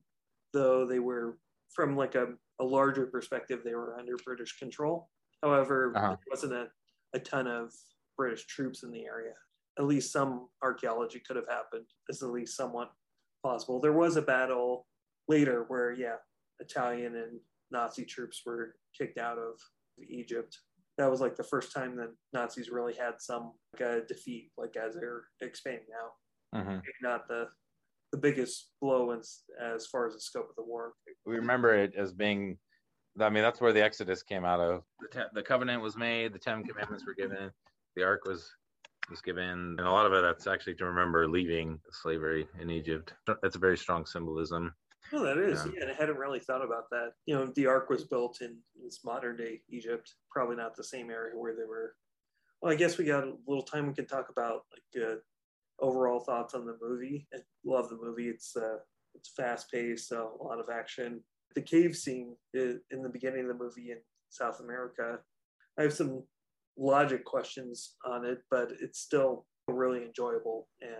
though 0.52 0.86
they 0.86 0.98
were, 1.00 1.38
from 1.74 1.96
like 1.96 2.14
a, 2.14 2.28
a 2.60 2.64
larger 2.64 3.06
perspective, 3.06 3.60
they 3.64 3.74
were 3.74 3.96
under 3.98 4.16
British 4.24 4.58
control. 4.58 5.08
However, 5.42 5.92
Uh-huh. 5.96 6.08
there 6.08 6.18
wasn't 6.30 6.52
a, 6.52 6.68
a 7.14 7.18
ton 7.18 7.46
of 7.46 7.72
British 8.16 8.46
troops 8.46 8.82
in 8.84 8.90
the 8.92 9.04
area. 9.04 9.34
At 9.78 9.86
least 9.86 10.12
some 10.12 10.48
archaeology 10.62 11.20
could 11.20 11.36
have 11.36 11.48
happened. 11.48 11.86
It's 12.08 12.22
at 12.22 12.30
least 12.30 12.56
somewhat 12.56 12.92
possible. 13.42 13.80
There 13.80 13.92
was 13.92 14.16
a 14.16 14.22
battle 14.22 14.86
later 15.28 15.64
where, 15.68 15.92
yeah, 15.92 16.16
Italian 16.60 17.16
and 17.16 17.40
Nazi 17.70 18.04
troops 18.04 18.42
were 18.44 18.74
kicked 18.96 19.18
out 19.18 19.38
of 19.38 19.54
Egypt. 20.08 20.58
That 20.98 21.10
was 21.10 21.20
like 21.20 21.36
the 21.36 21.44
first 21.44 21.72
time 21.72 21.96
that 21.96 22.10
Nazis 22.32 22.68
really 22.70 22.94
had 22.94 23.14
some 23.20 23.52
like 23.72 23.88
a 23.88 24.06
defeat, 24.06 24.50
like 24.58 24.76
as 24.76 24.94
they're 24.96 25.22
expanding 25.40 25.86
out. 26.02 26.62
hmm 26.62 26.74
Maybe 26.74 27.00
not 27.02 27.28
the 27.28 27.48
the 28.12 28.18
biggest 28.18 28.70
blow 28.80 29.12
as, 29.12 29.42
as 29.62 29.86
far 29.86 30.06
as 30.06 30.14
the 30.14 30.20
scope 30.20 30.50
of 30.50 30.56
the 30.56 30.64
war. 30.64 30.94
We 31.24 31.36
remember 31.36 31.74
it 31.74 31.94
as 31.96 32.12
being. 32.12 32.58
I 33.20 33.30
mean, 33.30 33.42
that's 33.42 33.60
where 33.60 33.72
the 33.72 33.82
Exodus 33.82 34.22
came 34.22 34.44
out 34.44 34.60
of. 34.60 34.82
The, 35.00 35.18
te- 35.20 35.28
the 35.34 35.42
covenant 35.42 35.82
was 35.82 35.96
made. 35.96 36.32
The 36.32 36.38
Ten 36.38 36.64
Commandments 36.64 37.04
were 37.06 37.14
given. 37.14 37.50
The 37.96 38.04
Ark 38.04 38.22
was 38.24 38.50
was 39.10 39.20
given, 39.20 39.76
and 39.78 39.80
a 39.80 39.90
lot 39.90 40.06
of 40.06 40.12
it 40.12 40.22
that's 40.22 40.46
actually 40.46 40.74
to 40.76 40.84
remember 40.86 41.28
leaving 41.28 41.78
slavery 41.90 42.46
in 42.60 42.70
Egypt. 42.70 43.12
That's 43.42 43.56
a 43.56 43.58
very 43.58 43.76
strong 43.76 44.06
symbolism. 44.06 44.74
Oh, 45.12 45.24
that 45.24 45.38
is. 45.38 45.64
Yeah. 45.66 45.86
Yeah. 45.86 45.92
I 45.92 45.94
hadn't 45.94 46.18
really 46.18 46.38
thought 46.40 46.64
about 46.64 46.88
that. 46.90 47.12
You 47.26 47.34
know, 47.34 47.46
the 47.46 47.66
Ark 47.66 47.90
was 47.90 48.04
built 48.04 48.40
in 48.40 48.58
this 48.82 49.00
modern 49.04 49.36
day 49.36 49.62
Egypt, 49.68 50.14
probably 50.30 50.56
not 50.56 50.76
the 50.76 50.84
same 50.84 51.10
area 51.10 51.36
where 51.36 51.54
they 51.54 51.64
were. 51.64 51.96
Well, 52.62 52.72
I 52.72 52.76
guess 52.76 52.98
we 52.98 53.04
got 53.04 53.24
a 53.24 53.34
little 53.46 53.64
time 53.64 53.88
we 53.88 53.94
can 53.94 54.06
talk 54.06 54.28
about 54.30 54.64
like 54.72 55.04
uh, 55.04 55.14
overall 55.80 56.20
thoughts 56.20 56.54
on 56.54 56.66
the 56.66 56.76
movie. 56.80 57.26
I 57.34 57.38
love 57.64 57.88
the 57.88 57.98
movie. 58.00 58.28
It's 58.28 58.54
uh, 58.56 58.78
it's 59.14 59.30
fast 59.30 59.70
paced, 59.70 60.08
so 60.08 60.38
a 60.40 60.44
lot 60.44 60.60
of 60.60 60.66
action. 60.72 61.22
the 61.54 61.62
cave 61.62 61.96
scene 61.96 62.36
in 62.54 63.02
the 63.02 63.08
beginning 63.08 63.42
of 63.42 63.48
the 63.48 63.64
movie 63.64 63.90
in 63.90 63.98
South 64.28 64.60
America. 64.60 65.18
I 65.78 65.82
have 65.82 65.92
some 65.92 66.22
logic 66.76 67.24
questions 67.24 67.96
on 68.04 68.24
it, 68.24 68.38
but 68.50 68.72
it's 68.80 69.00
still 69.00 69.46
really 69.68 70.04
enjoyable 70.04 70.68
and 70.80 70.90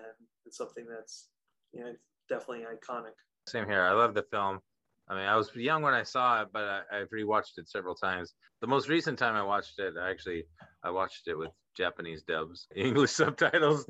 it's 0.47 0.57
something 0.57 0.87
that's 0.89 1.29
you 1.73 1.81
know 1.81 1.93
definitely 2.29 2.65
iconic. 2.65 3.15
Same 3.49 3.67
here. 3.67 3.83
I 3.83 3.93
love 3.93 4.15
the 4.15 4.25
film. 4.31 4.61
I 5.09 5.15
mean, 5.15 5.25
I 5.25 5.35
was 5.35 5.51
young 5.57 5.83
when 5.83 5.95
I 5.95 6.05
saw 6.05 6.43
it, 6.43 6.49
but 6.53 6.63
I, 6.93 6.99
have 6.99 7.11
rewatched 7.11 7.59
it 7.59 7.69
several 7.69 7.97
times. 7.97 8.35
The 8.61 8.69
most 8.69 8.89
recent 8.89 9.19
time 9.19 9.35
I 9.35 9.43
watched 9.43 9.81
it, 9.81 9.95
I 10.01 10.09
actually, 10.09 10.45
I 10.85 10.91
watched 10.91 11.27
it 11.27 11.37
with 11.37 11.51
Japanese 11.77 12.23
dubs, 12.23 12.69
English 12.77 13.11
subtitles. 13.11 13.87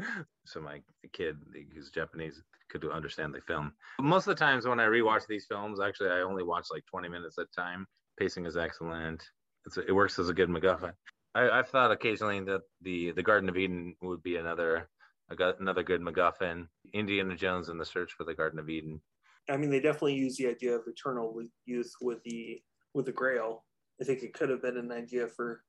So 0.47 0.61
my 0.63 0.81
kid, 1.13 1.37
who's 1.75 1.91
Japanese, 1.91 2.41
could 2.71 2.87
understand 2.91 3.35
the 3.35 3.41
film. 3.43 3.73
Most 4.01 4.29
of 4.29 4.35
the 4.35 4.43
times 4.43 4.67
when 4.67 4.81
I 4.81 4.87
rewatch 4.87 5.27
these 5.29 5.45
films, 5.47 5.79
actually, 5.79 6.09
I 6.09 6.21
only 6.21 6.43
watch 6.43 6.69
like 6.73 6.85
20 6.87 7.09
minutes 7.11 7.37
at 7.39 7.47
a 7.53 7.61
time. 7.61 7.87
Pacing 8.19 8.47
is 8.47 8.57
excellent. 8.57 9.23
It's, 9.67 9.77
it 9.77 9.95
works 9.95 10.19
as 10.19 10.31
a 10.31 10.35
good 10.35 10.49
MacGuffin. 10.49 10.93
I, 11.35 11.57
have 11.57 11.69
thought 11.69 11.93
occasionally 11.93 12.41
that 12.41 12.63
the 12.83 13.13
the 13.13 13.23
Garden 13.23 13.49
of 13.49 13.57
Eden 13.57 13.95
would 14.03 14.23
be 14.23 14.37
another 14.37 14.89
another 15.29 15.83
good 15.83 16.01
MacGuffin. 16.01 16.67
Indiana 16.93 17.37
Jones 17.37 17.69
and 17.69 17.81
the 17.81 17.85
Search 17.85 18.13
for 18.13 18.25
the 18.25 18.35
Garden 18.35 18.59
of 18.59 18.69
Eden. 18.69 19.01
I 19.49 19.57
mean, 19.57 19.71
they 19.71 19.81
definitely 19.81 20.15
use 20.15 20.37
the 20.37 20.49
idea 20.49 20.75
of 20.75 20.83
eternal 20.87 21.41
youth 21.67 21.93
with 22.01 22.23
the 22.25 22.61
with 22.95 23.07
the 23.07 23.13
Grail. 23.13 23.65
I 24.01 24.05
think 24.05 24.23
it 24.23 24.35
could 24.35 24.51
have 24.51 24.63
been 24.63 24.77
an 24.77 24.91
idea 24.91 25.29
for 25.29 25.63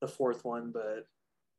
the 0.00 0.08
fourth 0.08 0.44
one, 0.44 0.70
but 0.72 1.06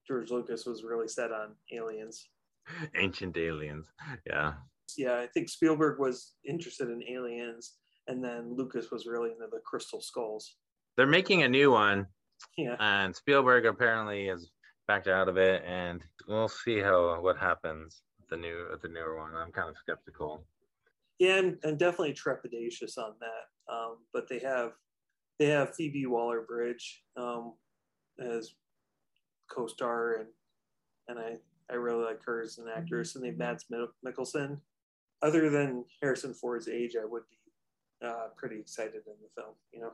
George 0.07 0.31
Lucas 0.31 0.65
was 0.65 0.83
really 0.83 1.07
set 1.07 1.31
on 1.31 1.55
aliens. 1.71 2.27
Ancient 2.95 3.37
aliens, 3.37 3.91
yeah. 4.27 4.53
Yeah, 4.97 5.17
I 5.17 5.27
think 5.27 5.49
Spielberg 5.49 5.99
was 5.99 6.33
interested 6.45 6.89
in 6.89 7.03
aliens, 7.09 7.73
and 8.07 8.23
then 8.23 8.55
Lucas 8.55 8.91
was 8.91 9.05
really 9.05 9.31
into 9.31 9.47
the 9.51 9.59
crystal 9.65 10.01
skulls. 10.01 10.55
They're 10.95 11.07
making 11.07 11.43
a 11.43 11.49
new 11.49 11.71
one 11.71 12.07
yeah. 12.57 12.75
And 12.79 13.15
Spielberg 13.15 13.65
apparently 13.65 14.27
has 14.27 14.49
backed 14.87 15.07
out 15.07 15.29
of 15.29 15.37
it, 15.37 15.63
and 15.65 16.01
we'll 16.27 16.49
see 16.49 16.79
how 16.79 17.21
what 17.21 17.37
happens 17.37 18.03
with 18.19 18.29
the 18.29 18.37
new 18.37 18.67
with 18.71 18.81
the 18.81 18.89
newer 18.89 19.17
one. 19.17 19.35
I'm 19.35 19.51
kind 19.51 19.69
of 19.69 19.77
skeptical. 19.77 20.45
Yeah, 21.19 21.37
I'm, 21.37 21.59
I'm 21.63 21.77
definitely 21.77 22.13
trepidatious 22.13 22.97
on 22.97 23.13
that. 23.19 23.73
Um, 23.73 23.97
but 24.13 24.27
they 24.27 24.39
have 24.39 24.71
they 25.39 25.47
have 25.47 25.75
Phoebe 25.75 26.05
Waller 26.05 26.41
Bridge 26.41 27.03
um, 27.15 27.53
as 28.19 28.53
co-star, 29.49 30.15
and 30.15 30.27
and 31.07 31.19
I 31.19 31.37
I 31.69 31.75
really 31.75 32.03
like 32.03 32.23
her 32.25 32.41
as 32.41 32.57
an 32.57 32.65
actress, 32.73 33.15
and 33.15 33.23
they've 33.23 33.37
Mads 33.37 33.65
Mikkelsen. 34.05 34.59
Other 35.21 35.49
than 35.49 35.85
Harrison 36.01 36.33
Ford's 36.33 36.67
age, 36.67 36.95
I 37.01 37.05
would 37.05 37.23
be 37.31 38.07
uh, 38.07 38.27
pretty 38.35 38.59
excited 38.59 39.03
in 39.07 39.13
the 39.21 39.41
film. 39.41 39.55
You 39.71 39.81
know. 39.81 39.91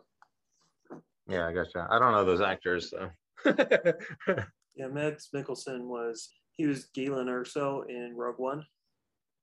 Yeah, 1.30 1.48
I 1.48 1.54
gotcha. 1.54 1.88
I 1.90 2.00
don't 2.00 2.12
know 2.12 2.26
those 2.26 2.42
actors 2.42 2.92
though. 2.92 3.10
yeah, 4.76 4.88
Mads 4.88 5.30
Mikkelsen 5.34 5.84
was 5.84 6.30
he 6.58 6.66
was 6.66 6.90
Galen 6.94 7.28
Erso 7.28 7.84
in 7.88 8.14
Rogue 8.16 8.40
One. 8.40 8.64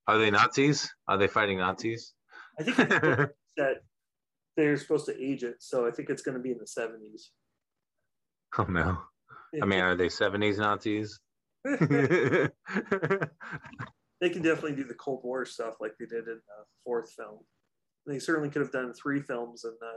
Are 0.08 0.18
they 0.18 0.30
Nazis? 0.30 0.92
Are 1.08 1.16
they 1.16 1.28
fighting 1.28 1.58
Nazis? 1.58 2.12
I 2.58 2.62
think 2.64 2.76
that 3.56 3.76
they're 4.56 4.76
supposed 4.76 5.06
to 5.06 5.22
age 5.22 5.44
it, 5.44 5.56
so 5.60 5.86
I 5.86 5.90
think 5.90 6.10
it's 6.10 6.22
going 6.22 6.36
to 6.36 6.42
be 6.42 6.50
in 6.50 6.58
the 6.58 6.66
seventies. 6.66 7.30
Oh 8.58 8.64
no! 8.64 8.98
I 9.62 9.66
mean, 9.66 9.80
are 9.80 9.96
they 9.96 10.08
seventies 10.08 10.58
Nazis? 10.58 11.18
they 11.64 12.48
can 14.30 14.42
definitely 14.42 14.76
do 14.76 14.84
the 14.84 14.96
Cold 14.98 15.20
War 15.24 15.44
stuff 15.44 15.74
like 15.80 15.92
they 15.98 16.06
did 16.06 16.26
in 16.26 16.36
the 16.36 16.64
fourth 16.84 17.12
film. 17.12 17.40
They 18.06 18.18
certainly 18.18 18.50
could 18.50 18.62
have 18.62 18.72
done 18.72 18.92
three 18.92 19.20
films 19.20 19.64
in 19.64 19.72
the 19.80 19.92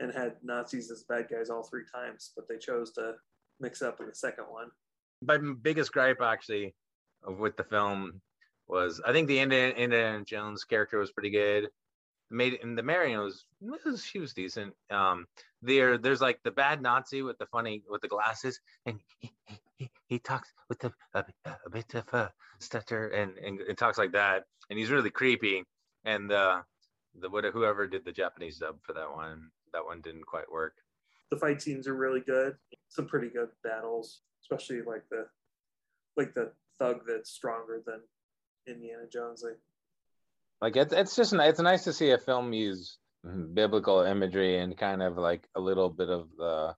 and 0.00 0.12
had 0.12 0.34
Nazis 0.42 0.90
as 0.90 1.04
bad 1.08 1.28
guys 1.30 1.50
all 1.50 1.62
three 1.62 1.84
times, 1.92 2.32
but 2.34 2.48
they 2.48 2.58
chose 2.58 2.92
to 2.92 3.14
mix 3.60 3.82
up 3.82 4.00
in 4.00 4.06
the 4.06 4.14
second 4.14 4.44
one. 4.48 4.68
My 5.22 5.38
biggest 5.62 5.92
gripe 5.92 6.20
actually 6.20 6.74
with 7.26 7.56
the 7.56 7.64
film 7.64 8.20
was 8.66 9.00
I 9.06 9.12
think 9.12 9.28
the 9.28 9.38
Indiana, 9.40 9.74
Indiana 9.74 10.24
Jones 10.24 10.64
character 10.64 10.98
was 10.98 11.12
pretty 11.12 11.30
good. 11.30 11.68
Made 12.30 12.58
and 12.62 12.76
the 12.76 12.82
Marion 12.82 13.20
was, 13.20 13.44
was 13.60 14.04
she 14.04 14.18
was 14.18 14.32
decent. 14.32 14.74
Um, 14.90 15.26
there 15.62 15.98
there's 15.98 16.20
like 16.20 16.40
the 16.42 16.50
bad 16.50 16.82
Nazi 16.82 17.22
with 17.22 17.38
the 17.38 17.46
funny 17.46 17.82
with 17.88 18.00
the 18.00 18.08
glasses, 18.08 18.60
and 18.86 18.98
he, 19.18 19.30
he, 19.76 19.90
he 20.06 20.18
talks 20.18 20.52
with 20.68 20.80
the, 20.80 20.92
a, 21.12 21.24
a 21.66 21.70
bit 21.70 21.94
of 21.94 22.12
a 22.12 22.32
stutter 22.58 23.08
and, 23.08 23.36
and 23.38 23.60
it 23.60 23.76
talks 23.76 23.98
like 23.98 24.12
that, 24.12 24.44
and 24.70 24.78
he's 24.78 24.90
really 24.90 25.10
creepy. 25.10 25.64
And 26.04 26.32
uh, 26.32 26.62
the 27.20 27.28
the 27.28 27.50
whoever 27.52 27.86
did 27.86 28.04
the 28.04 28.12
Japanese 28.12 28.58
dub 28.58 28.76
for 28.82 28.94
that 28.94 29.14
one 29.14 29.50
that 29.74 29.84
one 29.84 30.00
didn't 30.00 30.26
quite 30.26 30.50
work. 30.50 30.74
The 31.30 31.38
fight 31.38 31.60
scenes 31.60 31.86
are 31.86 31.94
really 31.94 32.20
good. 32.20 32.56
Some 32.88 33.06
pretty 33.06 33.28
good 33.28 33.48
battles, 33.62 34.20
especially 34.42 34.82
like 34.82 35.04
the 35.10 35.26
like 36.16 36.32
the 36.34 36.52
thug 36.78 37.00
that's 37.06 37.30
stronger 37.30 37.82
than 37.84 38.00
Indiana 38.66 39.04
Jones. 39.12 39.44
Like, 39.44 39.58
like 40.60 40.76
it's 40.76 40.94
it's 40.94 41.16
just 41.16 41.34
it's 41.34 41.60
nice 41.60 41.84
to 41.84 41.92
see 41.92 42.10
a 42.10 42.18
film 42.18 42.52
use 42.52 42.98
biblical 43.54 44.02
imagery 44.02 44.58
and 44.58 44.76
kind 44.76 45.02
of 45.02 45.16
like 45.16 45.48
a 45.56 45.60
little 45.60 45.88
bit 45.88 46.08
of 46.08 46.28
the 46.36 46.74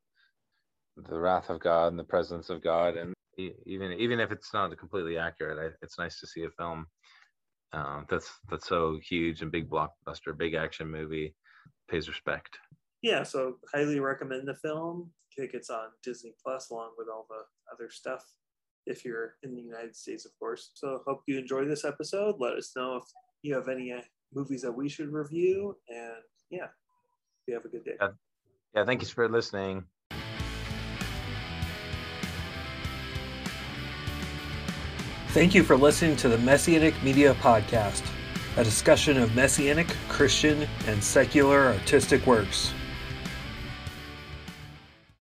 the 0.97 1.19
wrath 1.19 1.51
of 1.51 1.61
God 1.61 1.89
and 1.89 1.99
the 1.99 2.05
presence 2.05 2.49
of 2.49 2.63
God, 2.63 2.97
and 2.97 3.13
even 3.67 3.93
even 3.93 4.21
if 4.21 4.33
it's 4.33 4.55
not 4.55 4.77
completely 4.79 5.19
accurate, 5.19 5.59
I, 5.59 5.77
it's 5.83 5.99
nice 5.99 6.21
to 6.21 6.27
see 6.27 6.45
a 6.45 6.51
film 6.51 6.87
um, 7.73 8.07
that's 8.09 8.31
that's 8.51 8.69
so 8.69 8.99
huge 9.03 9.43
and 9.43 9.53
big 9.53 9.69
blockbuster, 9.69 10.37
big 10.37 10.55
action 10.55 10.91
movie 10.91 11.35
pays 11.89 12.09
respect 12.09 12.59
yeah, 13.07 13.23
so 13.23 13.59
highly 13.73 14.01
recommend 14.01 14.49
the 14.49 14.55
film. 14.57 15.11
Tickets 15.35 15.71
on 15.71 15.91
Disney 16.03 16.33
Plus 16.43 16.71
along 16.71 16.91
with 16.99 17.07
all 17.09 17.27
the 17.29 17.45
other 17.73 17.89
stuff 17.89 18.25
if 18.85 19.05
you're 19.05 19.35
in 19.45 19.55
the 19.55 19.63
United 19.63 19.95
States, 19.95 20.25
of 20.27 20.33
course. 20.41 20.71
So 20.75 21.03
hope 21.07 21.23
you 21.27 21.39
enjoy 21.39 21.67
this 21.67 21.85
episode. 21.85 22.37
Let 22.41 22.55
us 22.55 22.73
know 22.75 22.97
if 22.97 23.05
you 23.43 23.55
have 23.55 23.69
any 23.69 23.93
uh, 23.93 24.01
movies 24.35 24.63
that 24.63 24.73
we 24.73 24.89
should 24.89 25.13
review. 25.13 25.77
And 25.89 26.17
yeah, 26.51 26.67
you 27.47 27.55
have 27.55 27.65
a 27.65 27.69
good 27.69 27.85
day. 27.85 27.95
Yeah, 28.01 28.09
yeah 28.75 28.85
thank 28.85 29.03
you 29.03 29.07
for 29.07 29.29
listening. 29.29 29.85
Thank 35.29 35.55
you 35.55 35.63
for 35.63 35.77
listening 35.77 36.17
to 36.17 36.29
the 36.29 36.39
Messianic 36.39 37.01
Media 37.05 37.35
Podcast, 37.35 38.03
a 38.57 38.65
discussion 38.65 39.17
of 39.17 39.37
Messianic, 39.37 39.87
Christian, 40.09 40.67
and 40.89 41.05
secular 41.05 41.67
artistic 41.67 42.27
works. 42.27 42.73